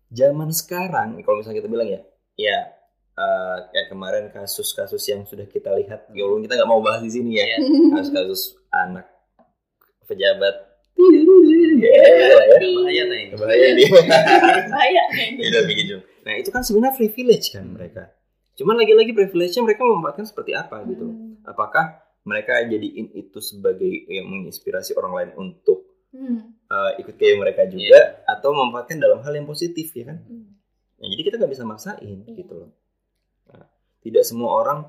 Zaman 0.09 0.49
sekarang, 0.49 1.21
kalau 1.21 1.37
misalnya 1.37 1.61
kita 1.61 1.69
bilang 1.69 1.85
ya, 1.85 2.01
ya 2.35 2.57
eh, 3.13 3.57
kayak 3.69 3.87
kemarin 3.89 4.23
kasus-kasus 4.31 5.03
yang 5.05 5.21
sudah 5.23 5.43
kita 5.45 5.69
lihat, 5.75 6.07
ya 6.09 6.23
walaupun 6.23 6.47
kita 6.47 6.55
nggak 6.55 6.65
mau 6.67 6.79
bahas 6.79 7.03
di 7.03 7.11
sini 7.11 7.35
ya, 7.35 7.45
Iya. 7.45 7.57
kasus-kasus 7.93 8.41
anak 8.71 9.05
pejabat, 10.07 10.55
ya, 10.97 11.91
ya, 11.93 11.99
ya. 12.17 12.59
bahaya 12.73 13.03
nih 13.05 13.25
bahaya 13.35 13.67
nih. 13.71 13.87
Bahaya. 14.65 15.03
Begitu. 15.63 15.95
Nah 16.25 16.33
itu 16.35 16.49
kan 16.49 16.63
sebenarnya 16.63 16.95
privilege 16.95 17.53
kan 17.53 17.67
mereka. 17.67 18.09
Cuman 18.55 18.75
lagi-lagi 18.75 19.13
privilege-nya 19.13 19.63
mereka 19.63 19.83
memanfaatkan 19.83 20.25
seperti 20.25 20.51
apa 20.51 20.83
gitu. 20.83 21.05
Hmm. 21.07 21.39
Apakah 21.43 22.01
mereka 22.29 22.61
jadiin 22.61 23.09
itu 23.17 23.41
sebagai 23.41 23.89
yang 24.05 24.29
menginspirasi 24.29 24.93
orang 24.93 25.13
lain 25.17 25.31
untuk 25.41 25.89
Hmm. 26.09 26.57
uh, 26.73 26.97
ikut 26.97 27.21
kayak 27.21 27.37
mereka 27.37 27.69
juga, 27.69 28.25
atau 28.25 28.49
memanfaatkan 28.49 28.97
dalam 28.97 29.21
hal 29.21 29.29
yang 29.29 29.45
positif 29.45 29.93
ya 29.93 30.09
kan? 30.09 30.17
Hmm. 30.25 30.57
Nah, 30.97 31.05
jadi 31.05 31.21
kita 31.21 31.35
nggak 31.37 31.53
bisa 31.53 31.65
maksain 31.69 32.25
Iya. 32.25 32.33
gitu 32.33 32.53
loh. 32.65 32.71
Nah, 33.53 33.69
tidak 34.01 34.25
semua 34.25 34.57
orang 34.57 34.79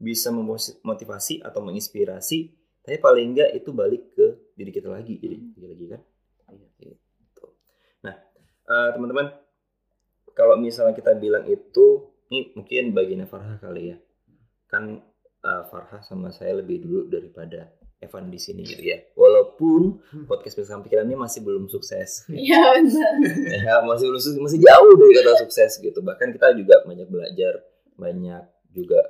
bisa 0.00 0.32
memotivasi 0.32 1.44
atau 1.44 1.60
menginspirasi, 1.60 2.38
tapi 2.80 2.96
paling 2.96 3.36
enggak 3.36 3.52
itu 3.52 3.76
balik 3.76 4.08
ke 4.16 4.56
diri 4.56 4.72
kita 4.72 4.88
lagi. 4.88 5.20
Jadi 5.20 5.36
Hmm. 5.36 5.68
lagi 5.68 5.84
kan. 5.84 6.00
Iya, 6.48 6.96
gitu. 6.96 7.46
Nah, 8.00 8.14
eh, 8.64 8.88
teman-teman, 8.96 9.26
kalau 10.32 10.56
misalnya 10.56 10.96
kita 10.96 11.12
bilang 11.12 11.44
itu, 11.44 12.08
ini 12.32 12.56
mungkin 12.56 12.96
bagiannya 12.96 13.28
Farha 13.28 13.60
kali 13.60 13.92
ya. 13.92 13.96
Kan 14.64 15.04
eh, 15.44 15.62
Farha 15.68 15.98
sama 16.04 16.28
saya 16.30 16.60
lebih 16.60 16.84
dulu 16.84 17.08
daripada 17.08 17.72
Evan 18.00 18.32
di 18.32 18.40
sini 18.40 18.64
gitu 18.64 18.80
ya. 18.80 18.96
Walaupun 19.12 20.00
podcast 20.24 20.56
Bersama 20.56 20.80
Pikiran 20.80 21.04
ini 21.04 21.20
masih 21.20 21.44
belum 21.44 21.68
sukses 21.68 22.24
Iya 22.32 22.80
benar. 22.80 23.14
ya 23.68 23.74
masih 23.84 24.08
belum 24.08 24.20
sukses, 24.24 24.40
masih 24.40 24.60
jauh 24.64 24.92
dari 24.96 25.12
kata 25.20 25.32
sukses 25.44 25.70
gitu 25.84 26.00
bahkan 26.00 26.32
kita 26.32 26.56
juga 26.56 26.80
banyak 26.88 27.08
belajar 27.12 27.60
banyak 28.00 28.44
juga 28.72 29.00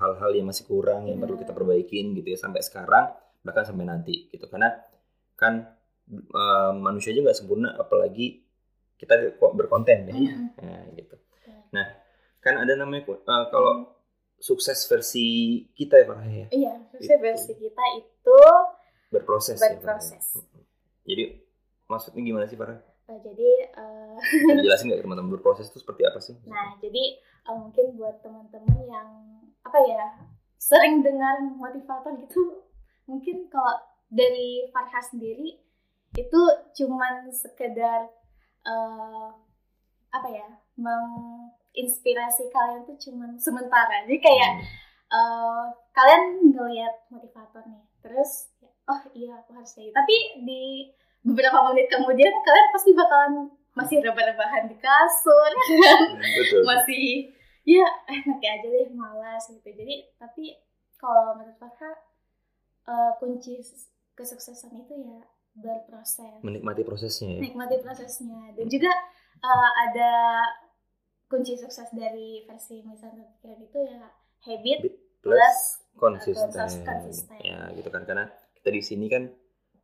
hal-hal 0.00 0.32
yang 0.32 0.48
masih 0.48 0.64
kurang 0.64 1.12
yang 1.12 1.20
perlu 1.20 1.36
kita 1.36 1.52
perbaikin 1.52 2.16
gitu 2.16 2.32
ya 2.32 2.38
sampai 2.40 2.64
sekarang 2.64 3.12
bahkan 3.44 3.68
sampai 3.68 3.84
nanti 3.84 4.32
gitu 4.32 4.48
karena 4.48 4.80
kan 5.36 5.68
eh, 6.08 6.72
manusia 6.72 7.12
aja 7.12 7.20
nggak 7.20 7.36
sempurna 7.36 7.76
apalagi 7.76 8.48
kita 8.96 9.36
berkonten 9.36 10.08
ya. 10.08 10.14
Nah, 10.56 10.82
gitu 10.96 11.16
nah 11.68 11.84
kan 12.40 12.64
ada 12.64 12.80
namanya 12.80 13.12
eh, 13.12 13.44
kalau 13.52 13.97
sukses 14.38 14.86
versi 14.86 15.26
kita 15.74 15.98
ya 15.98 16.04
Farah 16.06 16.24
ya 16.24 16.46
Iya, 16.48 16.72
Itu. 16.94 17.14
versi 17.18 17.52
kita 17.54 17.82
itu 17.98 18.38
berproses 19.08 19.56
ya, 19.56 19.60
Farah, 19.60 19.70
ya. 19.70 19.76
berproses. 19.76 20.24
jadi 21.02 21.24
maksudnya 21.84 22.22
gimana 22.22 22.46
sih 22.46 22.54
Farah 22.54 22.78
Nah, 23.08 23.16
jadi 23.24 23.50
eh, 23.72 24.16
Bisa 24.20 24.60
jelasin 24.60 24.92
nggak 24.92 25.00
teman-teman 25.00 25.32
berproses 25.32 25.72
itu 25.72 25.80
seperti 25.80 26.04
apa 26.04 26.20
sih 26.20 26.36
Nah, 26.44 26.76
jadi 26.76 27.16
eh, 27.18 27.56
mungkin 27.56 27.96
buat 27.96 28.20
teman-teman 28.20 28.78
yang 28.84 29.08
apa 29.64 29.78
ya 29.82 30.04
sering 30.58 31.00
dengar 31.00 31.40
motivator 31.40 32.12
gitu, 32.18 32.66
mungkin 33.06 33.48
kalau 33.48 33.80
dari 34.08 34.68
Farha 34.68 35.00
sendiri 35.00 35.56
itu 36.14 36.40
cuman 36.76 37.32
sekedar 37.32 38.12
eh, 38.62 39.28
apa 40.08 40.28
ya 40.28 40.48
menginspirasi 40.78 42.48
kalian 42.48 42.86
tuh 42.86 42.96
cuman 42.96 43.34
sementara. 43.36 44.06
Jadi 44.06 44.18
kayak 44.18 44.50
Hmm. 44.58 44.64
eh, 45.08 45.64
kalian 45.90 46.22
ngelihat 46.52 46.94
motivator 47.08 47.64
nih, 47.64 47.80
terus 48.00 48.52
oh 48.84 49.00
iya 49.12 49.36
aku 49.36 49.52
harus 49.52 49.72
kayak 49.72 49.88
gitu. 49.88 49.96
tapi 49.96 50.16
di 50.44 50.62
beberapa 51.20 51.60
menit 51.68 51.88
kemudian 51.88 52.32
kalian 52.40 52.68
pasti 52.72 52.90
bakalan 52.92 53.32
masih 53.72 54.00
rebah-rebahan 54.00 54.64
di 54.64 54.76
kasur 54.76 55.50
kan 55.84 56.00
betul 56.16 56.60
masih 56.64 57.28
ya 57.64 57.84
eh 58.08 58.20
nanti 58.24 58.46
aja 58.48 58.64
deh 58.64 58.88
malas 58.92 59.44
gitu 59.48 59.64
jadi 59.64 60.08
tapi 60.16 60.56
kalau 60.96 61.36
menurut 61.36 61.56
Farha 61.56 61.92
eh, 62.84 63.12
kunci 63.20 63.60
kesuksesan 64.12 64.72
itu 64.72 64.94
ya 65.04 65.20
berproses 65.52 66.40
menikmati 66.40 66.80
prosesnya 66.82 67.36
ya 67.36 67.40
nikmati 67.44 67.76
prosesnya 67.80 68.56
dan 68.56 68.66
juga 68.66 68.92
eh, 69.40 69.70
ada 69.84 70.12
kunci 71.28 71.54
sukses 71.60 71.92
dari 71.92 72.42
versi 72.48 72.80
misalnya 72.80 73.28
itu 73.44 73.78
ya 73.84 74.08
habit 74.48 74.80
plus 75.20 75.58
plus 75.92 75.94
konsisten. 76.00 76.48
konsisten. 76.82 77.38
ya 77.44 77.68
gitu 77.76 77.88
kan. 77.92 78.08
Karena 78.08 78.32
kita 78.56 78.68
di 78.72 78.82
sini 78.82 79.06
kan 79.12 79.28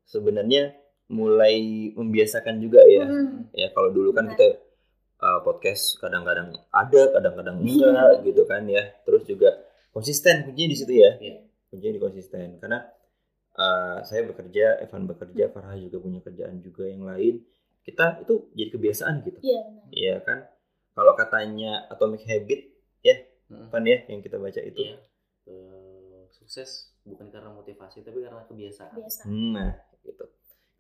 sebenarnya 0.08 0.72
mulai 1.12 1.92
membiasakan 1.92 2.64
juga 2.64 2.80
ya. 2.88 3.04
Hmm, 3.04 3.52
ya 3.52 3.68
kalau 3.76 3.92
dulu 3.92 4.16
kan 4.16 4.32
Benar. 4.32 4.40
kita 4.40 4.48
uh, 5.20 5.40
podcast 5.44 6.00
kadang-kadang 6.00 6.56
ada 6.72 7.02
kadang-kadang 7.12 7.60
enggak 7.60 8.12
gitu 8.28 8.42
kan 8.48 8.64
ya. 8.64 8.82
Terus 9.04 9.22
juga 9.28 9.52
konsisten 9.92 10.48
kuncinya 10.48 10.70
di 10.72 10.78
situ 10.80 10.92
ya. 10.96 11.12
Iya. 11.20 11.38
kuncinya 11.68 11.92
di 11.92 12.02
konsisten. 12.02 12.48
Karena 12.62 12.80
uh, 13.58 14.00
saya 14.00 14.24
bekerja 14.24 14.80
Evan 14.80 15.10
bekerja 15.10 15.52
Farah 15.52 15.76
juga 15.76 16.00
punya 16.00 16.24
kerjaan 16.24 16.64
juga 16.64 16.88
yang 16.88 17.04
lain. 17.04 17.44
Kita 17.84 18.24
itu 18.24 18.48
jadi 18.56 18.70
kebiasaan 18.72 19.14
gitu. 19.28 19.38
Iya 19.44 19.60
benar. 19.60 19.84
Iya 19.92 20.16
kan 20.24 20.38
kalau 20.94 21.12
katanya 21.18 21.90
atomic 21.90 22.22
habit 22.24 22.70
ya 23.04 23.34
Mm. 23.50 23.68
Van 23.68 23.84
ya 23.84 23.98
yang 24.08 24.20
kita 24.24 24.36
baca 24.40 24.60
itu. 24.60 24.80
Iya. 24.80 24.96
Eh, 25.44 26.24
sukses 26.32 26.96
bukan 27.04 27.28
karena 27.28 27.52
motivasi 27.52 28.00
tapi 28.00 28.24
karena 28.24 28.40
kebiasaan. 28.48 28.96
Biasa 28.96 29.20
Hmm, 29.28 29.52
nah 29.52 29.72
gitu. 30.00 30.24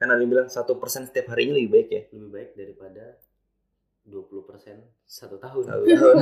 Kan 0.00 0.08
ada 0.10 0.20
yang 0.20 0.32
bilang 0.32 0.48
satu 0.48 0.80
persen 0.80 1.04
setiap 1.04 1.32
harinya 1.36 1.54
lebih 1.60 1.70
baik 1.70 1.88
ya? 1.92 2.02
Lebih 2.10 2.30
baik 2.32 2.50
daripada 2.56 3.04
20% 4.04 4.80
satu 5.04 5.36
tahun. 5.40 5.62
Satu 5.64 5.84
tahun. 5.84 6.14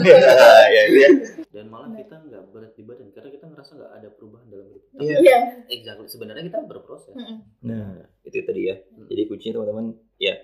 ya 0.75 0.83
itu 0.87 0.99
ya 0.99 1.11
dan 1.51 1.67
malah 1.67 1.91
kita 1.95 2.15
nggak 2.15 2.43
berat 2.55 2.73
di 2.79 2.83
badan 2.87 3.11
karena 3.11 3.31
kita 3.35 3.45
ngerasa 3.51 3.71
nggak 3.79 3.93
ada 4.03 4.09
perubahan 4.15 4.47
dalam 4.51 4.67
hidup 4.71 4.83
kita. 4.91 4.99
Iya. 5.03 5.17
iya. 5.23 5.39
Exactly. 5.71 6.07
Sebenarnya 6.11 6.43
kita 6.47 6.59
berproses. 6.67 7.15
Nah 7.63 8.03
itu 8.27 8.39
tadi 8.43 8.61
ya. 8.67 8.77
Hmm. 8.79 9.07
jadi 9.07 9.23
kuncinya 9.31 9.63
teman-teman 9.63 9.87
ya 10.19 10.35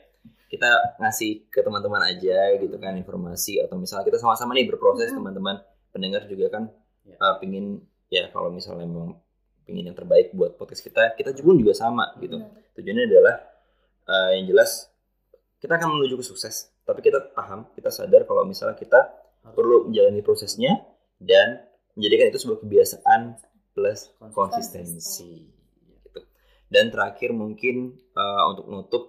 kita 0.58 0.98
ngasih 0.98 1.46
ke 1.46 1.62
teman-teman 1.62 2.02
aja 2.02 2.58
gitu 2.58 2.74
kan 2.76 2.98
informasi 2.98 3.62
atau 3.62 3.78
misalnya 3.78 4.02
kita 4.04 4.18
sama-sama 4.18 4.52
nih 4.52 4.66
berproses 4.66 5.14
Hmm. 5.14 5.22
teman-teman 5.22 5.62
pendengar 5.94 6.26
juga 6.26 6.50
kan 6.50 6.64
Ya. 7.06 7.16
uh, 7.16 7.38
pingin 7.38 7.80
ya 8.10 8.28
kalau 8.28 8.50
misalnya 8.50 8.84
memang 8.84 9.16
pingin 9.64 9.88
yang 9.88 9.96
terbaik 9.96 10.34
buat 10.34 10.58
podcast 10.58 10.82
kita 10.82 11.14
kita 11.14 11.32
pun 11.40 11.56
juga 11.56 11.72
sama 11.72 12.12
gitu 12.18 12.36
Benar. 12.36 12.74
tujuannya 12.74 13.04
adalah 13.06 13.34
uh, 14.04 14.30
yang 14.36 14.44
jelas 14.44 14.90
kita 15.56 15.74
akan 15.74 15.96
menuju 15.96 16.20
ke 16.20 16.24
sukses 16.26 16.68
tapi 16.84 17.00
kita 17.00 17.32
paham 17.32 17.64
kita 17.72 17.88
sadar 17.88 18.24
kalau 18.24 18.44
misalnya 18.44 18.76
kita 18.76 19.08
perlu 19.48 19.88
menjalani 19.88 20.20
prosesnya 20.20 20.84
dan 21.16 21.64
menjadikan 21.96 22.28
itu 22.28 22.38
sebuah 22.38 22.60
kebiasaan 22.60 23.20
plus 23.72 24.12
konsisten. 24.20 24.84
konsistensi 24.84 25.48
gitu. 26.04 26.20
Dan 26.68 26.92
terakhir 26.92 27.32
mungkin 27.32 27.96
uh, 28.12 28.42
untuk 28.52 28.66
nutup 28.68 29.04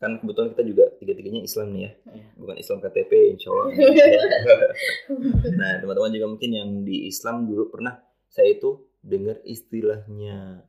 kan 0.00 0.16
kebetulan 0.16 0.56
kita 0.56 0.64
juga 0.64 0.84
tiga-tiganya 0.96 1.44
Islam 1.44 1.76
nih 1.76 1.82
ya, 1.84 1.90
Iya. 2.08 2.24
bukan 2.40 2.56
Islam 2.56 2.78
KTP 2.80 3.12
insya 3.36 3.48
Allah. 3.52 3.68
nah 5.60 5.72
teman-teman 5.78 6.10
juga 6.10 6.26
mungkin 6.26 6.50
yang 6.50 6.70
di 6.82 7.04
Islam 7.04 7.44
dulu 7.44 7.68
pernah 7.68 8.00
saya 8.26 8.56
itu 8.56 8.80
dengar 9.00 9.44
istilahnya 9.44 10.64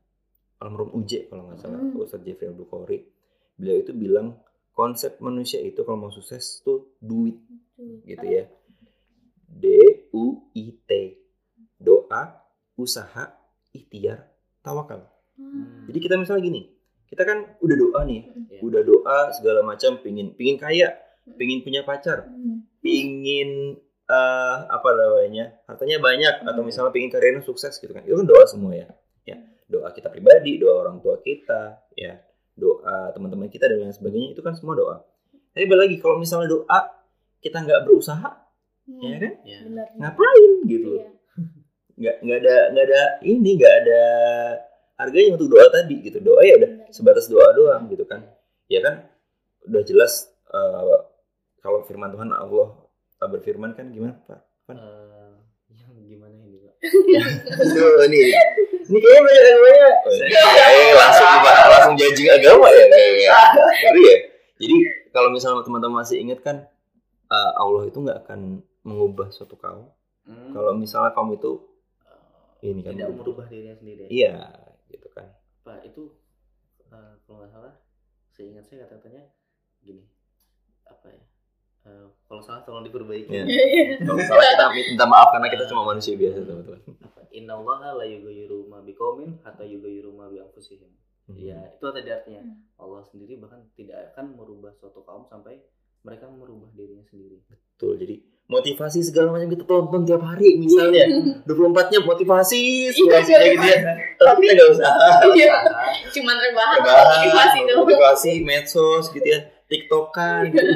almarhum 0.58 0.92
Uje 0.94 1.26
kalau 1.26 1.48
nggak 1.48 1.58
salah 1.58 1.80
Hmm. 1.80 1.96
Ustadz 1.96 2.22
Jeffrey 2.22 2.48
Abdul 2.48 2.68
Qori 2.68 2.98
beliau 3.56 3.76
itu 3.80 3.92
bilang 3.92 4.36
konsep 4.72 5.16
manusia 5.18 5.60
itu 5.60 5.80
kalau 5.80 5.96
mau 5.98 6.12
sukses 6.12 6.60
tuh 6.60 6.96
duit 6.98 7.36
gitu 8.04 8.24
ya. 8.24 8.48
D 9.48 9.64
U 10.12 10.48
I 10.52 10.72
T. 10.82 10.90
Doa, 11.76 12.40
usaha, 12.72 13.36
ikhtiar, 13.70 14.30
tawakal. 14.62 15.04
Hmm. 15.36 15.84
Jadi 15.90 15.98
kita 15.98 16.14
misalnya 16.16 16.46
gini, 16.46 16.71
kita 17.12 17.22
kan 17.22 17.38
udah 17.60 17.76
doa 17.76 18.00
nih, 18.02 18.24
Iya. 18.48 18.60
udah 18.64 18.82
doa 18.82 19.18
segala 19.30 19.60
macam, 19.60 20.00
pingin 20.00 20.32
pingin 20.32 20.56
kaya, 20.56 20.96
pingin 21.36 21.60
punya 21.60 21.84
pacar, 21.84 22.24
Hmm. 22.24 22.64
pingin 22.80 23.76
eh, 24.04 24.56
apa 24.66 24.88
namanya 24.90 25.56
hartanya 25.64 25.96
banyak 25.98 26.34
atau 26.42 26.60
misalnya 26.60 26.88
pingin 26.90 27.08
karirnya 27.08 27.40
sukses 27.40 27.72
gitu 27.74 27.92
kan, 27.92 28.00
itu 28.00 28.12
kan 28.12 28.24
doa 28.24 28.44
semua 28.44 28.72
ya. 28.72 28.88
Ya 29.22 29.36
doa 29.66 29.88
kita 29.88 30.08
pribadi, 30.08 30.56
doa 30.56 30.80
orang 30.80 30.98
tua 30.98 31.16
kita, 31.18 31.80
ya 31.94 32.16
doa 32.52 33.08
teman-teman 33.10 33.48
kita 33.48 33.64
dan 33.66 33.80
lain 33.80 33.88
sebagainya 33.90 34.32
itu 34.32 34.40
kan 34.40 34.52
semua 34.52 34.72
doa. 34.74 34.96
Tapi 35.52 35.64
balik 35.64 35.82
lagi 35.86 35.96
kalau 35.98 36.16
misalnya 36.16 36.48
doa 36.50 36.80
kita 37.38 37.60
nggak 37.60 37.80
berusaha, 37.82 38.30
Hmm. 38.82 39.00
ya 39.00 39.16
kan? 39.18 39.32
Benar 39.68 39.86
ngapain 39.94 40.52
gitu 40.66 40.88
Iya. 40.94 41.08
nggak 41.92 42.16
nggak 42.20 42.38
ada 42.42 42.56
nggak 42.68 42.84
ada 42.88 43.02
ini 43.22 43.50
nggak 43.54 43.74
ada 43.80 44.02
harganya 45.02 45.34
untuk 45.34 45.50
doa 45.50 45.66
tadi 45.68 45.96
gitu. 46.00 46.18
Doa 46.22 46.42
ya 46.46 46.54
udah 46.58 46.70
sebatas 46.94 47.26
doa 47.26 47.50
doang 47.54 47.90
gitu 47.90 48.06
kan. 48.06 48.22
Ya 48.70 48.80
kan 48.80 49.06
udah 49.66 49.82
jelas 49.82 50.30
eh, 50.50 50.98
kalau 51.62 51.86
firman 51.86 52.10
Tuhan 52.10 52.30
Allah 52.34 52.74
berfirman 53.22 53.74
kan 53.78 53.90
gimana 53.94 54.18
pak? 54.26 54.40
Eh, 54.74 55.34
yang 55.78 55.94
gimana 56.06 56.34
ini 56.42 56.58
pak? 56.62 56.74
Aduh, 57.62 58.06
ini 58.10 58.34
ini 58.82 58.98
kayaknya 58.98 59.22
banyak 59.22 59.42
agamanya 59.46 59.88
eh 60.74 60.90
langsung 60.98 61.28
langsung 61.46 61.94
judging 61.94 62.28
agama 62.34 62.66
ya 62.74 62.84
kayaknya 62.90 63.30
Ngeri 63.86 64.02
ya. 64.02 64.16
Jadi 64.62 64.76
kalau 65.14 65.28
misalnya 65.30 65.62
teman-teman 65.62 66.02
masih 66.02 66.18
ingat 66.18 66.42
kan 66.42 66.66
eh, 67.30 67.52
Allah 67.58 67.86
itu 67.86 67.98
nggak 68.02 68.26
akan 68.26 68.62
mengubah 68.82 69.30
suatu 69.30 69.54
kaum. 69.54 69.86
Hmm, 70.22 70.54
kalau 70.54 70.74
misalnya 70.78 71.14
kaum 71.14 71.30
itu 71.34 71.62
eh, 72.62 72.70
ini 72.70 72.80
kan 72.82 72.94
tidak 72.94 73.14
merubah 73.14 73.46
dirinya 73.50 73.74
sendiri 73.74 74.06
iya. 74.06 74.38
gitu 74.38 74.38
kan 74.38 74.71
pak 75.62 75.86
itu 75.86 76.12
eh, 76.90 77.12
kalau 77.26 77.42
nggak 77.42 77.50
salah 77.54 77.74
seingat 78.34 78.66
saya 78.66 78.86
kata-katanya 78.86 79.30
gini 79.82 80.04
apa 80.86 81.08
ya 81.10 81.22
Eh, 81.82 82.06
kalau 82.30 82.38
salah 82.38 82.62
tolong 82.62 82.86
diperbaiki. 82.86 83.26
Iya. 83.26 83.42
kalau 84.06 84.22
salah 84.22 84.54
kita 84.54 84.66
minta 84.70 85.02
maaf 85.02 85.34
karena 85.34 85.50
kita 85.50 85.66
cuma 85.66 85.82
manusia 85.82 86.14
biasa 86.14 86.46
teman-teman. 86.46 86.78
Apa 87.02 87.26
inna 87.34 87.58
allaha 87.58 87.98
la 87.98 88.06
yughayyiru 88.06 88.70
ma 88.70 88.78
biqaumin 88.86 89.42
hatta 89.42 89.66
yughayyiru 89.66 90.14
ma 90.14 90.30
bi 90.30 90.38
anfusihim 90.38 90.86
ya 91.34 91.58
itu 91.74 91.82
tadi 91.82 92.06
artinya. 92.14 92.46
Hmm. 92.46 92.78
Allah 92.78 93.02
sendiri 93.10 93.34
bahkan 93.42 93.66
tidak 93.74 94.14
akan 94.14 94.38
merubah 94.38 94.70
suatu 94.78 95.02
kaum 95.02 95.26
sampai 95.26 95.58
mereka 96.02 96.26
merubah 96.28 96.70
dirinya 96.72 97.04
sendiri. 97.04 97.38
Betul 97.46 97.96
jadi 97.96 98.16
motivasi 98.42 99.00
segala 99.00 99.32
macam 99.32 99.48
kita 99.48 99.64
tonton 99.64 100.02
tiap 100.02 100.20
hari 100.20 100.58
misalnya. 100.58 101.06
24 101.48 101.88
nya 101.88 101.98
motivasi 102.02 102.60
segala 102.90 103.22
Iya. 103.22 103.30
macam 103.32 103.48
gitu 103.48 103.66
ya. 103.66 103.78
tapi 104.18 104.42
nggak 104.44 104.68
usah. 104.70 104.92
Iya. 105.30 105.52
cuman 106.12 106.36
rebahan 106.36 106.78
Rebahan, 106.78 107.06
motivasi 107.16 107.58
motivasi 107.72 108.32
medsos 108.42 109.04
gitu 109.08 109.24
ya 109.24 109.40
tiktokan 109.66 110.50
gitu. 110.50 110.72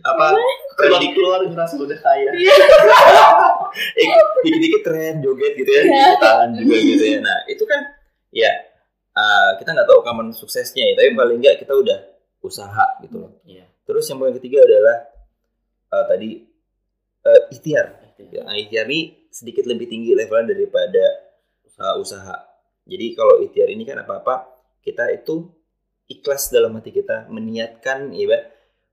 Apa 0.00 0.32
tren 0.80 0.96
keluar 1.12 1.44
ngerasa 1.44 1.76
udah 1.76 1.98
kaya. 1.98 2.30
Eh, 3.74 4.06
dikit-dikit 4.46 4.82
tren 4.86 5.18
joget 5.18 5.58
gitu 5.58 5.66
ya 5.68 5.82
Iya. 5.82 6.06
di 6.14 6.16
tangan 6.22 6.48
juga 6.54 6.76
gitu 6.78 7.04
ya. 7.04 7.18
Nah 7.20 7.38
itu 7.44 7.64
kan 7.66 7.80
ya 8.30 8.50
uh, 9.12 9.58
kita 9.58 9.74
nggak 9.74 9.84
tahu 9.84 10.00
kapan 10.00 10.30
suksesnya 10.30 10.84
ya 10.88 10.94
tapi 10.94 11.10
paling 11.12 11.42
nggak 11.42 11.58
kita 11.58 11.74
udah 11.74 11.98
usaha 12.40 12.86
gitu 13.02 13.18
loh. 13.18 13.34
Iya 13.44 13.66
terus 13.84 14.04
yang 14.08 14.18
poin 14.18 14.34
ketiga 14.34 14.64
adalah 14.64 14.96
uh, 15.92 16.04
tadi 16.08 16.44
uh, 17.24 17.40
ikhtiar 17.52 17.86
ya, 18.18 18.42
nah, 18.42 18.56
ikhtiar 18.56 18.88
ini 18.88 19.28
sedikit 19.28 19.64
lebih 19.68 19.86
tinggi 19.88 20.12
levelnya 20.16 20.52
daripada 20.56 21.04
uh, 21.80 21.96
usaha 22.00 22.36
jadi 22.84 23.16
kalau 23.16 23.40
ikhtiar 23.44 23.68
ini 23.72 23.84
kan 23.84 24.00
apa 24.00 24.20
apa 24.20 24.34
kita 24.84 25.08
itu 25.12 25.48
ikhlas 26.08 26.52
dalam 26.52 26.76
hati 26.76 26.92
kita 26.92 27.28
meniatkan 27.32 28.12
ya 28.12 28.36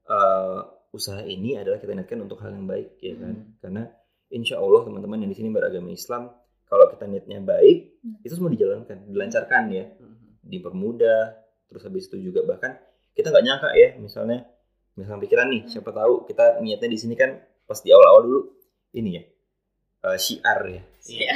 uh, 0.07 0.63
usaha 0.91 1.23
ini 1.23 1.55
adalah 1.59 1.79
kita 1.79 1.95
niatkan 1.95 2.19
untuk 2.23 2.39
hal 2.43 2.51
yang 2.51 2.67
baik 2.67 2.99
ya 2.99 3.15
kan 3.15 3.35
Hmm. 3.35 3.55
karena 3.63 3.83
insya 4.31 4.59
Allah 4.59 4.87
teman-teman 4.87 5.23
yang 5.23 5.31
di 5.31 5.37
sini 5.39 5.51
beragama 5.51 5.91
Islam 5.91 6.31
kalau 6.67 6.87
kita 6.91 7.07
niatnya 7.07 7.39
baik 7.43 7.99
Hmm. 8.03 8.17
itu 8.23 8.33
semua 8.35 8.51
dijalankan 8.51 9.07
dilancarkan 9.07 9.63
ya 9.71 9.85
Mhm. 9.91 10.47
dipermudah 10.47 11.23
terus 11.71 11.83
habis 11.87 12.11
itu 12.11 12.31
juga 12.31 12.43
bahkan 12.43 12.75
kita 13.15 13.31
nggak 13.31 13.43
nyangka 13.43 13.69
ya 13.75 13.89
misalnya 13.99 14.47
misalnya 14.95 15.21
pikiran 15.23 15.47
nih 15.49 15.61
siapa 15.71 15.91
tahu 15.95 16.27
kita 16.27 16.59
niatnya 16.59 16.89
di 16.91 16.99
sini 16.99 17.15
kan 17.15 17.39
pas 17.63 17.79
di 17.79 17.89
awal-awal 17.95 18.21
dulu 18.27 18.39
ini 18.97 19.09
ya 19.15 19.23
eh, 20.11 20.17
syiar 20.19 20.59
ya. 20.67 20.81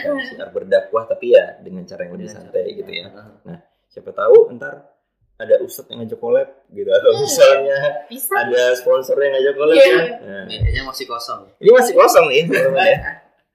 Kan, 0.03 0.19
syiar 0.21 0.49
berdakwah 0.51 1.07
tapi 1.07 1.33
ya 1.33 1.57
dengan 1.63 1.87
cara 1.87 2.05
yang 2.05 2.13
lebih 2.19 2.27
Dengan 2.29 2.37
santai 2.51 2.65
gitu 2.75 2.91
ya. 2.91 3.05
Heeh. 3.09 3.57
siapa 3.89 4.11
tahu 4.11 4.51
ntar 4.59 4.91
ada 5.35 5.55
ustadz 5.59 5.91
yang 5.91 6.03
ngajak 6.03 6.19
collab 6.19 6.47
gitu 6.71 6.87
atau 6.91 7.11
misalnya 7.19 8.07
bisa. 8.07 8.35
ada 8.39 8.71
sponsor 8.75 9.19
yang 9.19 9.35
ngajak 9.35 9.53
collab 9.55 9.75
Iya. 9.75 9.87
ya. 9.91 10.03
Nah, 10.47 10.83
masih 10.87 11.05
kosong. 11.07 11.41
Ini 11.59 11.71
masih 11.75 11.93
kosong 11.95 12.25
nih 12.31 12.41
teman-teman 12.47 12.87
ya. 12.87 12.99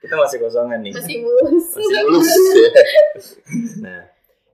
Kita 0.01 0.15
masih 0.17 0.39
kosongan 0.41 0.81
nih. 0.81 0.93
Masih 0.97 1.17
mulus. 1.21 1.67
Masih 1.77 1.97
mulus. 2.09 2.29
Nah 3.85 4.01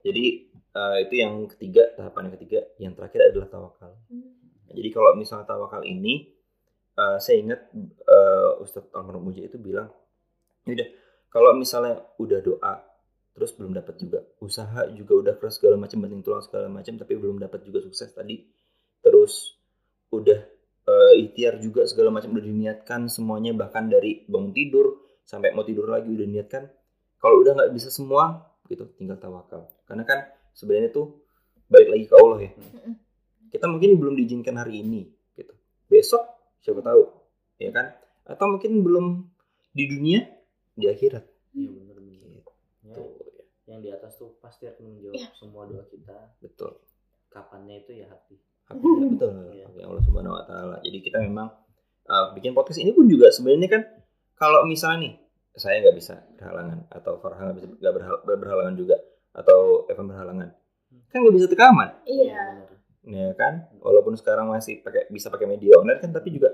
jadi 0.03 0.25
eh, 0.51 0.95
itu 1.03 1.13
yang 1.19 1.33
ketiga 1.51 1.83
tahapan 1.99 2.31
yang 2.31 2.35
ketiga. 2.39 2.59
Yang 2.79 2.93
terakhir 2.99 3.19
adalah 3.31 3.47
tawakal. 3.51 3.91
Hmm. 4.11 4.46
Jadi 4.73 4.89
kalau 4.91 5.15
misalnya 5.15 5.45
tawakal 5.47 5.83
ini 5.83 6.31
eh, 6.97 7.17
saya 7.21 7.37
ingat 7.39 7.71
eh, 8.07 8.63
Ustadz 8.63 8.91
Almarhum 8.95 9.29
Muji 9.29 9.47
itu 9.47 9.59
bilang 9.59 9.91
"Ya 10.67 10.75
udah 10.75 10.89
kalau 11.31 11.51
misalnya 11.55 12.01
udah 12.17 12.39
doa 12.41 12.75
terus 13.37 13.53
belum 13.53 13.77
dapat 13.77 14.01
juga 14.01 14.25
usaha 14.41 14.89
juga 14.97 15.13
udah 15.13 15.33
keras 15.37 15.61
segala 15.61 15.77
macam 15.77 16.01
banting 16.01 16.25
tulang 16.25 16.41
segala 16.41 16.67
macam 16.73 16.97
tapi 16.97 17.13
belum 17.13 17.37
dapat 17.37 17.61
juga 17.69 17.85
sukses 17.85 18.09
tadi 18.09 18.41
terus 19.05 19.61
udah 20.09 20.41
eh, 20.89 21.13
ikhtiar 21.21 21.61
juga 21.61 21.85
segala 21.85 22.09
macam 22.09 22.33
udah 22.33 22.45
diniatkan 22.47 23.05
semuanya 23.11 23.53
bahkan 23.53 23.85
dari 23.85 24.25
bangun 24.25 24.57
tidur 24.57 25.05
sampai 25.21 25.53
mau 25.53 25.61
tidur 25.61 25.85
lagi 25.85 26.09
udah 26.09 26.25
niatkan 26.25 26.65
kalau 27.21 27.43
udah 27.45 27.53
nggak 27.61 27.71
bisa 27.77 27.93
semua 27.93 28.49
gitu 28.71 28.89
tinggal 28.97 29.21
tawakal 29.21 29.69
karena 29.85 30.03
kan 30.07 30.19
sebenarnya 30.57 30.89
tuh 30.89 31.21
balik 31.69 31.89
lagi 31.93 32.05
ke 32.07 32.15
Allah 32.15 32.39
ya. 32.41 32.51
Kita 33.47 33.65
mungkin 33.65 33.95
belum 33.95 34.13
diizinkan 34.13 34.55
hari 34.55 34.81
ini 34.81 35.07
gitu 35.33 35.53
besok 35.87 36.23
siapa 36.59 36.79
tahu 36.79 37.03
ya 37.57 37.69
kan 37.69 37.95
atau 38.23 38.45
mungkin 38.49 38.81
belum 38.81 39.05
di 39.71 39.85
dunia 39.87 40.25
di 40.73 40.85
akhirat 40.85 41.23
Iya 41.51 41.69
benar 41.71 41.95
benar. 41.97 42.17
Ya, 42.21 42.41
tuh 42.93 43.07
ya, 43.17 43.41
yang 43.67 43.79
di 43.79 43.89
atas 43.89 44.13
tuh 44.15 44.37
pasti 44.37 44.65
akan 44.65 44.83
menjawab 44.87 45.15
Iya. 45.15 45.27
semua 45.33 45.65
doa 45.65 45.83
kita. 45.83 46.17
betul 46.37 46.77
Kapannya 47.27 47.81
itu 47.81 47.91
ya 47.95 48.07
hati. 48.07 48.37
Haknya 48.63 49.07
betul 49.13 49.31
Iya. 49.51 49.65
haknya 49.65 49.83
Allah 49.85 50.03
Subhanahu 50.03 50.33
Wa 50.33 50.45
Taala 50.45 50.75
jadi 50.79 50.97
kita 50.99 51.17
memang 51.19 51.47
uh, 52.05 52.27
bikin 52.31 52.51
podcast 52.51 52.77
ini 52.77 52.91
pun 52.91 53.05
juga 53.05 53.27
sebenarnya 53.27 53.69
kan 53.69 53.81
kalau 54.33 54.63
misalnya 54.63 54.97
nih 55.01 55.13
saya 55.51 55.81
nggak 55.81 55.95
bisa 55.95 56.13
berhalangan 56.35 56.85
atau 56.87 57.17
Farhan 57.17 57.43
nggak 57.47 57.57
bisa 57.57 57.67
nggak 57.75 57.93
berhal- 57.95 58.21
berhalangan 58.23 58.75
juga 58.75 58.95
atau 59.31 59.59
Evan 59.87 60.05
berhalangan 60.05 60.49
kan 61.07 61.17
nggak 61.17 61.33
bisa 61.33 61.45
rekaman 61.47 61.89
Iya. 62.03 62.69
Ya 63.07 63.31
kan? 63.33 63.71
Walaupun 63.79 64.19
sekarang 64.19 64.51
masih 64.51 64.83
pakai 64.83 65.07
bisa 65.07 65.31
pakai 65.31 65.47
media 65.47 65.79
online 65.79 66.03
kan 66.03 66.11
tapi 66.11 66.35
juga 66.35 66.51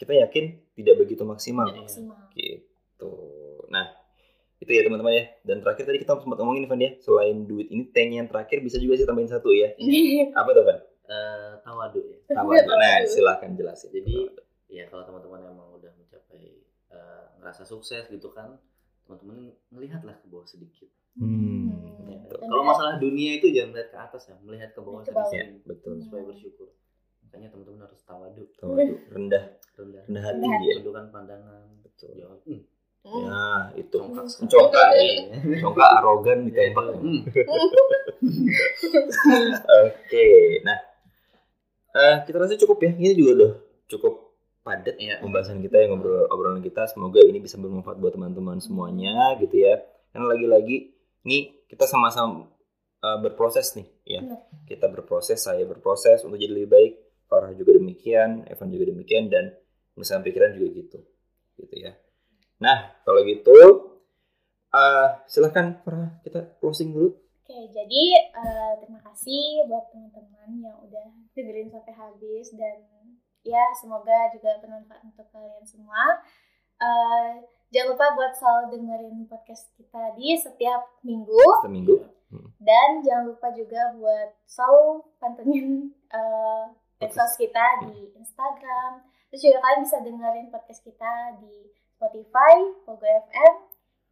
kita 0.00 0.16
yakin 0.16 0.72
tidak 0.72 0.94
begitu 1.04 1.22
maksimal. 1.22 1.68
Tidak 1.68 1.84
maksimal. 1.84 2.18
gitu. 2.32 3.12
Nah 3.68 3.92
itu 4.58 4.70
ya 4.72 4.82
teman-teman 4.86 5.12
ya. 5.12 5.24
Dan 5.44 5.60
terakhir 5.60 5.84
tadi 5.84 5.98
kita 6.00 6.18
sempat 6.22 6.38
ngomongin 6.40 6.66
Van 6.66 6.80
ya. 6.80 6.90
Selain 7.02 7.44
duit 7.44 7.68
ini 7.68 7.86
tank 7.90 8.10
yang 8.14 8.26
terakhir 8.30 8.62
bisa 8.64 8.80
juga 8.80 8.98
sih 8.98 9.06
tambahin 9.06 9.30
satu 9.30 9.52
ya. 9.52 9.74
Apa 10.32 10.50
tuh 10.54 10.64
Van? 10.64 10.78
Eh, 11.12 11.52
tawadu 11.66 12.00
ya. 12.08 12.18
Tambah 12.38 12.62
nah 12.64 13.02
silahkan 13.04 13.50
jelasin. 13.52 13.90
Jadi 13.92 14.32
ya 14.72 14.88
kalau 14.88 15.04
teman-teman 15.04 15.44
emang 15.44 15.68
udah 15.76 15.92
mencapai 15.98 16.62
eh, 16.94 17.24
ngerasa 17.42 17.66
sukses 17.68 18.08
gitu 18.08 18.32
kan, 18.32 18.56
teman-teman 19.14 19.36
ngelihatlah 19.68 20.16
ke 20.16 20.26
bawah 20.26 20.48
sedikit. 20.48 20.88
hmm, 21.14 21.68
Ya, 22.02 22.16
betul. 22.24 22.40
kalau 22.42 22.64
masalah 22.64 22.96
dunia 22.96 23.36
itu 23.36 23.52
jangan 23.52 23.76
melihat 23.76 23.88
ke 23.88 23.98
atas 24.00 24.22
ya, 24.26 24.34
melihat 24.40 24.70
ke 24.72 24.80
bawah 24.80 25.00
bawah. 25.00 25.28
ya, 25.28 25.44
sedikit 25.44 25.68
betul 25.68 25.94
supaya 26.00 26.22
bersyukur. 26.24 26.68
Makanya 27.22 27.48
teman-teman 27.48 27.80
harus 27.82 28.00
tawadu, 28.02 28.42
Tawaduk, 28.54 28.98
rendah 29.08 29.44
rendah, 29.72 30.02
rendah 30.04 30.22
hati 30.22 30.46
ya 30.62 30.74
tundukkan 30.78 31.06
pandangan, 31.08 31.68
betul 31.80 32.10
jangan 32.12 32.38
hmm, 32.44 32.62
Hmm. 33.02 33.18
ya 33.18 33.40
itu 33.74 33.96
congkak 33.98 34.24
Congkak, 34.46 34.88
Iya. 35.02 35.58
congkak 35.58 35.90
arogan 35.98 36.38
ditembak 36.46 36.86
Hmm. 37.02 37.20
Oke, 39.82 40.26
nah 40.62 40.78
eh, 41.92 42.16
kita 42.24 42.36
rasa 42.38 42.54
cukup 42.56 42.78
ya. 42.80 42.90
Ini 42.94 43.12
juga 43.12 43.30
udah 43.36 43.52
cukup 43.88 44.31
padat 44.62 44.94
Iya. 44.96 45.18
pembahasan 45.18 45.58
kita 45.58 45.76
yang 45.82 45.98
ngobrol 45.98 46.30
obrolan 46.30 46.62
kita. 46.62 46.86
Semoga 46.86 47.18
ini 47.22 47.42
bisa 47.42 47.58
bermanfaat 47.58 47.98
buat 47.98 48.14
teman-teman 48.14 48.62
semuanya 48.62 49.34
gitu 49.42 49.58
ya. 49.58 49.82
Karena 50.14 50.26
lagi-lagi 50.30 50.94
ini 51.22 51.66
kita 51.66 51.84
sama-sama 51.86 52.46
eh, 53.02 53.18
berproses 53.18 53.74
nih 53.74 53.86
ya. 54.06 54.20
Benar. 54.22 54.40
Kita 54.64 54.86
berproses, 54.86 55.42
saya 55.42 55.66
berproses 55.66 56.22
untuk 56.22 56.38
jadi 56.38 56.54
lebih 56.54 56.70
baik. 56.70 56.92
Farah 57.26 57.50
juga 57.50 57.74
demikian, 57.74 58.44
Evan 58.46 58.68
juga 58.70 58.92
demikian 58.92 59.26
dan 59.26 59.50
misalnya 59.98 60.30
pikiran 60.30 60.54
juga 60.54 60.68
gitu. 60.78 60.98
Gitu 61.58 61.74
ya. 61.82 61.98
Nah, 62.62 62.94
kalau 63.02 63.26
gitu 63.26 63.58
eh 64.72 65.08
silahkan 65.26 65.82
Farah 65.82 66.16
kita 66.22 66.56
closing 66.62 66.94
dulu. 66.94 67.10
Oke, 67.42 67.58
jadi 67.74 68.04
eh, 68.30 68.72
terima 68.80 69.02
kasih 69.02 69.66
buat 69.66 69.90
teman-teman 69.90 70.62
yang 70.62 70.76
udah 70.80 71.06
dengerin 71.34 71.68
sampai 71.68 71.92
habis 71.92 72.54
dan 72.54 72.78
ya 73.42 73.62
semoga 73.78 74.30
juga 74.34 74.58
bermanfaat 74.62 75.02
untuk 75.06 75.26
kalian 75.30 75.64
semua. 75.66 76.22
Eh, 76.82 77.30
jangan 77.70 77.94
lupa 77.94 78.06
buat 78.18 78.32
selalu 78.34 78.64
dengerin 78.78 79.26
podcast 79.30 79.70
kita 79.78 80.14
di 80.18 80.34
setiap 80.34 80.82
minggu 81.06 81.38
Seminggu. 81.62 82.02
dan 82.58 83.00
jangan 83.06 83.30
lupa 83.30 83.54
juga 83.54 83.94
buat 83.94 84.30
selalu 84.46 85.06
pantengin 85.22 85.94
eh, 86.10 86.64
medsos 86.98 87.34
kita 87.38 87.86
di 87.86 88.14
Instagram. 88.18 89.06
Terus 89.30 89.42
juga 89.48 89.58
kalian 89.64 89.82
bisa 89.86 89.98
dengerin 90.04 90.48
podcast 90.52 90.80
kita 90.84 91.12
di 91.40 91.70
Spotify, 91.96 92.54
Pogo 92.84 93.06
FM, 93.06 93.54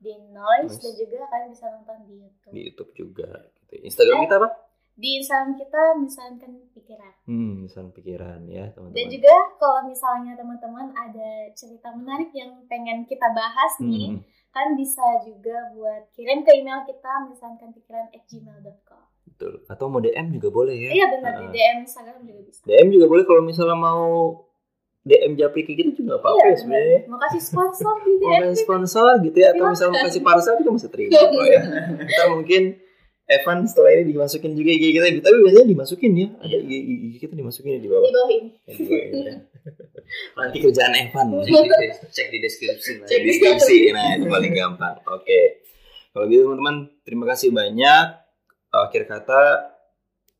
di 0.01 0.16
Noise, 0.33 0.79
Noise. 0.79 0.81
dan 0.81 0.93
juga 0.97 1.16
kalian 1.29 1.51
bisa 1.53 1.66
nonton 1.69 1.99
di 2.09 2.14
YouTube. 2.25 2.53
di 2.55 2.61
YouTube 2.71 2.93
juga. 2.97 3.31
Gitu. 3.61 3.85
Instagram 3.85 4.25
kita 4.25 4.37
apa? 4.40 4.70
Di 5.01 5.17
Instagram 5.17 5.57
kita 5.57 5.83
misalkan 5.97 6.39
pikiran 6.71 7.13
Hmm, 7.23 7.65
misalnya 7.65 7.91
pikiran 7.91 8.41
ya 8.45 8.69
teman-teman. 8.69 8.93
dan 8.93 9.07
juga 9.09 9.33
kalau 9.57 9.81
misalnya 9.83 10.33
teman-teman 10.35 10.87
ada 10.93 11.31
cerita 11.53 11.89
menarik 11.91 12.29
yang 12.33 12.61
pengen 12.67 13.03
kita 13.03 13.33
bahas 13.33 13.73
nih 13.81 14.13
Hmm, 14.13 14.21
kan 14.51 14.75
bisa 14.75 15.01
juga 15.23 15.73
buat 15.73 16.11
kirim 16.11 16.43
ke 16.43 16.53
email 16.55 16.85
kita 16.85 17.13
misalkan 17.25 17.73
pikiran 17.73 18.07
at 18.09 18.23
gmail.com 18.25 19.03
betul. 19.27 19.53
Atau 19.67 19.87
mau 19.87 19.99
DM 19.99 20.27
juga 20.31 20.49
boleh 20.51 20.77
ya. 20.77 20.91
iya 20.93 21.07
benar 21.09 21.33
Ah. 21.39 21.49
DM 21.49 21.77
Instagram 21.81 22.21
juga 22.23 22.41
bisa 22.45 22.61
DM 22.63 22.89
juga 22.91 23.07
boleh 23.07 23.25
kalau 23.25 23.41
misalnya 23.41 23.73
mau 23.75 24.05
DM 25.01 25.33
japri 25.33 25.65
kayak 25.65 25.79
gitu 25.81 26.05
juga 26.05 26.19
apa-apa 26.19 26.37
ya 26.37 26.45
benar. 26.45 26.59
sebenarnya. 26.59 27.01
mau 27.07 27.19
kasih 27.23 27.41
sponsor 27.43 27.95
di 27.99 28.13
Mau 28.13 28.21
DM 28.27 28.43
kasih 28.45 28.59
sponsor 28.61 29.07
gitu 29.23 29.39
ya 29.39 29.49
atau 29.51 29.65
misalnya 29.67 29.93
mau 29.95 30.05
kasih 30.05 30.21
parcel 30.21 30.55
juga 30.59 30.71
masih 30.75 30.91
terima 30.91 31.17
kok 31.17 31.45
ya. 31.47 31.61
Ntar 32.11 32.27
mungkin 32.29 32.63
Evan 33.31 33.62
setelah 33.62 33.95
ini 33.95 34.11
dimasukin 34.11 34.59
juga 34.59 34.71
IG 34.75 34.85
kita, 34.90 35.07
tapi 35.23 35.37
biasanya 35.47 35.69
dimasukin 35.71 36.12
ya. 36.19 36.29
Ada 36.43 36.57
IG, 36.66 36.73
IG 36.83 37.14
kita 37.23 37.35
dimasukin 37.38 37.79
ya 37.79 37.81
di 37.81 37.87
bawah. 37.87 38.03
di 38.03 38.14
bawah 38.14 38.31
ini 38.35 38.49
Ya, 38.66 38.73
di 38.75 38.85
ya. 39.23 39.35
Nanti 40.35 40.57
kerjaan 40.59 40.93
Evan. 40.99 41.27
Cek 42.11 42.27
di 42.35 42.38
deskripsi. 42.43 42.90
cek 43.07 43.21
deskripsi. 43.23 43.95
nah 43.95 44.19
itu 44.19 44.27
paling 44.27 44.51
gampang. 44.51 44.99
Oke. 45.07 45.62
Kalau 46.11 46.27
gitu 46.27 46.43
teman-teman 46.51 46.90
terima 47.07 47.25
kasih 47.31 47.55
banyak. 47.55 48.05
Akhir 48.75 49.07
kata 49.07 49.43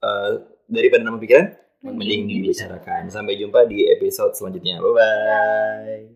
eh, 0.03 0.31
daripada 0.67 1.07
nama 1.07 1.19
pikiran 1.23 1.55
mending 1.87 2.27
dibicarakan. 2.27 3.07
sampai 3.07 3.39
jumpa 3.39 3.71
di 3.71 3.87
episode 3.87 4.35
selanjutnya. 4.35 4.83
Bye 4.83 4.93
bye 4.99 6.11